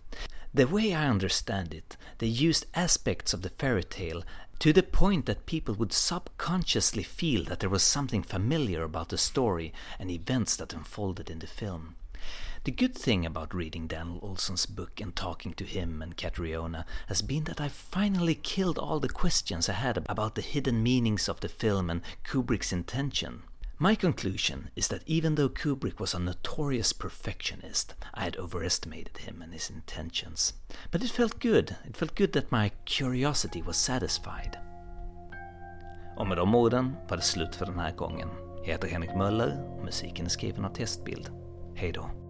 The 0.53 0.67
way 0.67 0.93
I 0.93 1.07
understand 1.07 1.73
it, 1.73 1.97
they 2.17 2.27
used 2.27 2.65
aspects 2.73 3.33
of 3.33 3.41
the 3.41 3.49
fairy 3.49 3.83
tale 3.83 4.23
to 4.59 4.73
the 4.73 4.83
point 4.83 5.27
that 5.27 5.45
people 5.45 5.75
would 5.75 5.93
subconsciously 5.93 7.03
feel 7.03 7.43
that 7.45 7.59
there 7.59 7.69
was 7.69 7.83
something 7.83 8.23
familiar 8.23 8.83
about 8.83 9.09
the 9.09 9.17
story 9.17 9.71
and 9.99 10.09
events 10.09 10.55
that 10.55 10.73
unfolded 10.73 11.29
in 11.29 11.39
the 11.39 11.47
film. 11.47 11.95
The 12.63 12.71
good 12.71 12.95
thing 12.95 13.25
about 13.25 13.53
reading 13.53 13.87
Danel 13.87 14.19
Olson's 14.21 14.65
book 14.65 14.99
and 14.99 15.15
talking 15.15 15.53
to 15.53 15.63
him 15.63 16.01
and 16.01 16.17
Catriona 16.17 16.85
has 17.07 17.21
been 17.21 17.45
that 17.45 17.61
I've 17.61 17.71
finally 17.71 18.35
killed 18.35 18.77
all 18.77 18.99
the 18.99 19.07
questions 19.07 19.69
I 19.69 19.73
had 19.73 19.97
about 20.09 20.35
the 20.35 20.41
hidden 20.41 20.81
meanings 20.83 21.29
of 21.29 21.39
the 21.39 21.49
film 21.49 21.89
and 21.89 22.01
Kubrick's 22.25 22.73
intention. 22.73 23.43
My 23.79 23.95
conclusion 23.95 24.69
is 24.75 24.87
that 24.87 25.03
even 25.05 25.35
though 25.35 25.49
Kubrick 25.49 25.99
was 25.99 26.15
a 26.15 26.19
notorious 26.19 26.93
perfectionist, 26.93 27.93
I 28.11 28.23
had 28.23 28.35
overestimated 28.37 29.17
him 29.17 29.41
and 29.43 29.53
his 29.53 29.69
intentions. 29.69 30.53
But 30.91 31.03
it 31.03 31.11
felt 31.11 31.39
good. 31.39 31.75
It 31.85 31.95
felt 31.95 32.15
good 32.15 32.33
that 32.33 32.51
my 32.51 32.71
curiosity 32.85 33.61
was 33.61 33.77
satisfied. 33.77 34.57
Och 36.17 36.27
med 36.27 36.37
de 36.37 36.55
orden 36.55 36.95
var 37.09 37.17
det 37.17 37.23
slut 37.23 37.55
för 37.55 37.65
den 37.65 37.79
här 37.79 37.91
gången. 37.91 38.29
Jag 38.57 38.71
heter 38.71 38.87
Henrik 38.87 39.15
Möller 39.15 39.77
och 39.77 39.85
musiken 39.85 40.25
är 40.25 40.29
skriven 40.29 40.65
av 40.65 40.73
Testbild. 40.73 41.29
Hej 41.75 41.91
då. 41.91 42.26